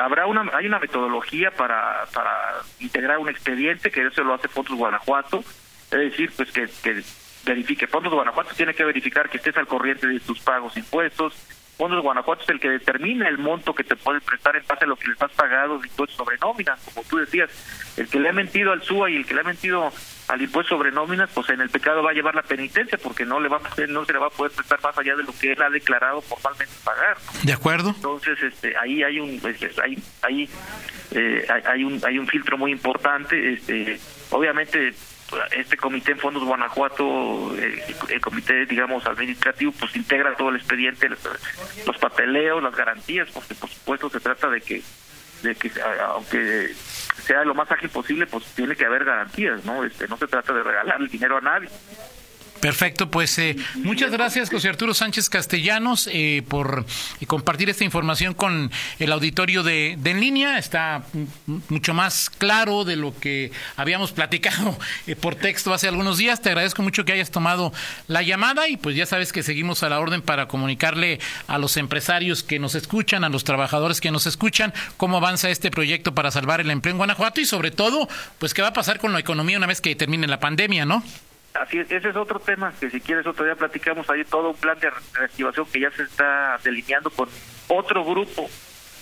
habrá 0.00 0.26
una 0.26 0.50
hay 0.54 0.66
una 0.66 0.78
metodología 0.78 1.50
para 1.50 2.06
para 2.12 2.62
integrar 2.80 3.18
un 3.18 3.28
expediente 3.28 3.90
que 3.90 4.06
eso 4.06 4.22
lo 4.22 4.34
hace 4.34 4.48
Fondos 4.48 4.76
Guanajuato. 4.76 5.44
Es 5.90 5.98
decir 5.98 6.32
pues 6.36 6.50
que, 6.52 6.68
que 6.82 7.02
verifique. 7.44 7.86
Fondos 7.86 8.12
Guanajuato 8.12 8.54
tiene 8.56 8.74
que 8.74 8.84
verificar 8.84 9.28
que 9.28 9.38
estés 9.38 9.56
al 9.56 9.66
corriente 9.66 10.06
de 10.06 10.20
tus 10.20 10.40
pagos 10.40 10.76
impuestos. 10.76 11.34
Fondos 11.76 12.02
Guanajuato 12.02 12.42
es 12.42 12.48
el 12.48 12.60
que 12.60 12.70
determina 12.70 13.28
el 13.28 13.38
monto 13.38 13.74
que 13.74 13.84
te 13.84 13.96
puede 13.96 14.20
prestar 14.20 14.56
en 14.56 14.66
base 14.66 14.84
a 14.84 14.88
lo 14.88 14.96
que 14.96 15.08
les 15.08 15.20
has 15.20 15.32
pagado 15.32 15.74
impuestos 15.74 16.16
sobre 16.16 16.38
nómina 16.38 16.76
como 16.86 17.06
tú 17.08 17.18
decías. 17.18 17.50
El 17.96 18.08
que 18.08 18.18
le 18.18 18.28
ha 18.28 18.32
mentido 18.32 18.72
al 18.72 18.82
SUA 18.82 19.10
y 19.10 19.16
el 19.16 19.26
que 19.26 19.34
le 19.34 19.40
ha 19.40 19.44
mentido 19.44 19.92
al 20.28 20.42
impuesto 20.42 20.76
sobre 20.76 20.90
nóminas, 20.90 21.30
pues 21.32 21.48
en 21.50 21.60
el 21.60 21.70
pecado 21.70 22.02
va 22.02 22.10
a 22.10 22.14
llevar 22.14 22.34
la 22.34 22.42
penitencia 22.42 22.98
porque 22.98 23.24
no 23.24 23.40
le 23.40 23.48
va 23.48 23.58
a, 23.58 23.86
no 23.86 24.04
se 24.04 24.12
le 24.12 24.18
va 24.18 24.26
a 24.26 24.30
poder 24.30 24.52
prestar 24.52 24.82
más 24.82 24.96
allá 24.98 25.14
de 25.16 25.22
lo 25.22 25.32
que 25.38 25.52
él 25.52 25.62
ha 25.62 25.70
declarado 25.70 26.20
formalmente 26.20 26.72
pagar. 26.84 27.16
De 27.42 27.52
acuerdo. 27.52 27.90
Entonces, 27.90 28.42
este, 28.42 28.76
ahí 28.76 29.02
hay 29.02 29.20
un, 29.20 29.38
pues, 29.40 29.56
ahí 30.22 30.48
eh, 31.12 31.46
hay 31.64 31.84
un, 31.84 32.00
hay 32.04 32.18
un 32.18 32.26
filtro 32.26 32.58
muy 32.58 32.72
importante. 32.72 33.52
Este, 33.52 33.98
obviamente, 34.30 34.94
este 35.56 35.76
comité 35.76 36.12
en 36.12 36.18
fondos 36.18 36.44
Guanajuato, 36.44 37.54
el, 37.56 38.20
comité, 38.20 38.66
digamos, 38.66 39.06
administrativo, 39.06 39.72
pues 39.72 39.94
integra 39.96 40.36
todo 40.36 40.50
el 40.50 40.56
expediente, 40.56 41.08
los 41.08 41.98
papeleos, 41.98 42.62
las 42.62 42.74
garantías, 42.74 43.28
porque 43.32 43.54
por 43.54 43.70
supuesto 43.70 44.10
se 44.10 44.20
trata 44.20 44.48
de 44.48 44.60
que, 44.60 44.82
de 45.42 45.54
que 45.54 45.70
aunque 46.00 46.74
sea 47.22 47.44
lo 47.44 47.54
más 47.54 47.70
ágil 47.70 47.90
posible, 47.90 48.26
pues 48.26 48.44
tiene 48.54 48.76
que 48.76 48.84
haber 48.84 49.04
garantías, 49.04 49.64
¿no? 49.64 49.84
Este, 49.84 50.06
no 50.08 50.16
se 50.16 50.26
trata 50.26 50.52
de 50.52 50.62
regalar 50.62 51.00
el 51.00 51.08
dinero 51.08 51.38
a 51.38 51.40
nadie. 51.40 51.68
Perfecto, 52.60 53.10
pues 53.10 53.38
eh, 53.38 53.56
muchas 53.76 54.10
gracias 54.10 54.50
José 54.50 54.68
Arturo 54.68 54.94
Sánchez 54.94 55.28
Castellanos 55.28 56.08
eh, 56.12 56.42
por 56.48 56.86
compartir 57.26 57.68
esta 57.68 57.84
información 57.84 58.34
con 58.34 58.70
el 58.98 59.12
auditorio 59.12 59.62
de, 59.62 59.92
En 59.92 60.20
Línea. 60.20 60.58
Está 60.58 61.02
mucho 61.68 61.94
más 61.94 62.30
claro 62.30 62.84
de 62.84 62.96
lo 62.96 63.18
que 63.18 63.52
habíamos 63.76 64.12
platicado 64.12 64.78
eh, 65.06 65.16
por 65.16 65.34
texto 65.34 65.74
hace 65.74 65.88
algunos 65.88 66.18
días. 66.18 66.40
Te 66.40 66.48
agradezco 66.48 66.82
mucho 66.82 67.04
que 67.04 67.12
hayas 67.12 67.30
tomado 67.30 67.72
la 68.08 68.22
llamada 68.22 68.68
y 68.68 68.76
pues 68.76 68.96
ya 68.96 69.06
sabes 69.06 69.32
que 69.32 69.42
seguimos 69.42 69.82
a 69.82 69.88
la 69.88 70.00
orden 70.00 70.22
para 70.22 70.48
comunicarle 70.48 71.20
a 71.46 71.58
los 71.58 71.76
empresarios 71.76 72.42
que 72.42 72.58
nos 72.58 72.74
escuchan, 72.74 73.24
a 73.24 73.28
los 73.28 73.44
trabajadores 73.44 74.00
que 74.00 74.10
nos 74.10 74.26
escuchan, 74.26 74.72
cómo 74.96 75.18
avanza 75.18 75.50
este 75.50 75.70
proyecto 75.70 76.14
para 76.14 76.30
salvar 76.30 76.60
el 76.60 76.70
empleo 76.70 76.92
en 76.92 76.98
Guanajuato 76.98 77.40
y 77.40 77.46
sobre 77.46 77.70
todo, 77.70 78.08
pues 78.38 78.54
qué 78.54 78.62
va 78.62 78.68
a 78.68 78.72
pasar 78.72 78.98
con 78.98 79.12
la 79.12 79.18
economía 79.18 79.58
una 79.58 79.66
vez 79.66 79.80
que 79.80 79.94
termine 79.94 80.26
la 80.26 80.40
pandemia, 80.40 80.86
¿no? 80.86 81.02
Así 81.60 81.78
ese 81.78 81.96
es 81.96 82.16
otro 82.16 82.38
tema 82.38 82.72
que 82.78 82.90
si 82.90 83.00
quieres 83.00 83.26
otro 83.26 83.44
día 83.44 83.54
platicamos. 83.54 84.08
Hay 84.10 84.24
todo 84.24 84.50
un 84.50 84.56
plan 84.56 84.78
de 84.78 84.90
reactivación 85.14 85.66
que 85.66 85.80
ya 85.80 85.90
se 85.90 86.04
está 86.04 86.58
delineando 86.62 87.10
con 87.10 87.28
otro 87.68 88.04
grupo 88.04 88.48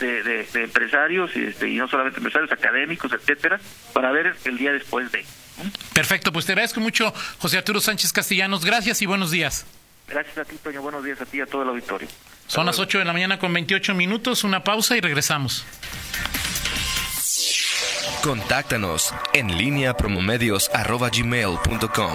de, 0.00 0.46
empresarios 0.54 1.30
y, 1.36 1.44
este, 1.44 1.68
y 1.68 1.76
no 1.76 1.88
solamente 1.88 2.18
empresarios 2.18 2.50
académicos, 2.52 3.12
etcétera, 3.12 3.60
para 3.92 4.10
ver 4.12 4.34
el 4.44 4.58
día 4.58 4.72
después 4.72 5.10
de. 5.12 5.24
Perfecto, 5.92 6.32
pues 6.32 6.46
te 6.46 6.52
agradezco 6.52 6.80
mucho, 6.80 7.12
José 7.38 7.58
Arturo 7.58 7.80
Sánchez 7.80 8.12
Castellanos. 8.12 8.64
Gracias 8.64 9.02
y 9.02 9.06
buenos 9.06 9.30
días. 9.30 9.66
Gracias 10.08 10.38
a 10.38 10.44
ti, 10.44 10.56
Toño. 10.62 10.82
Buenos 10.82 11.04
días 11.04 11.20
a 11.20 11.26
ti 11.26 11.38
y 11.38 11.40
a 11.40 11.46
todo 11.46 11.62
el 11.62 11.68
auditorio. 11.68 12.08
Son 12.46 12.66
las 12.66 12.78
8 12.78 12.98
de 12.98 13.04
la 13.04 13.12
mañana 13.12 13.38
con 13.38 13.52
28 13.52 13.94
minutos. 13.94 14.44
Una 14.44 14.64
pausa 14.64 14.96
y 14.96 15.00
regresamos. 15.00 15.64
Contáctanos 18.22 19.14
en 19.32 19.56
línea 19.56 19.96
promomedios.com 19.96 22.12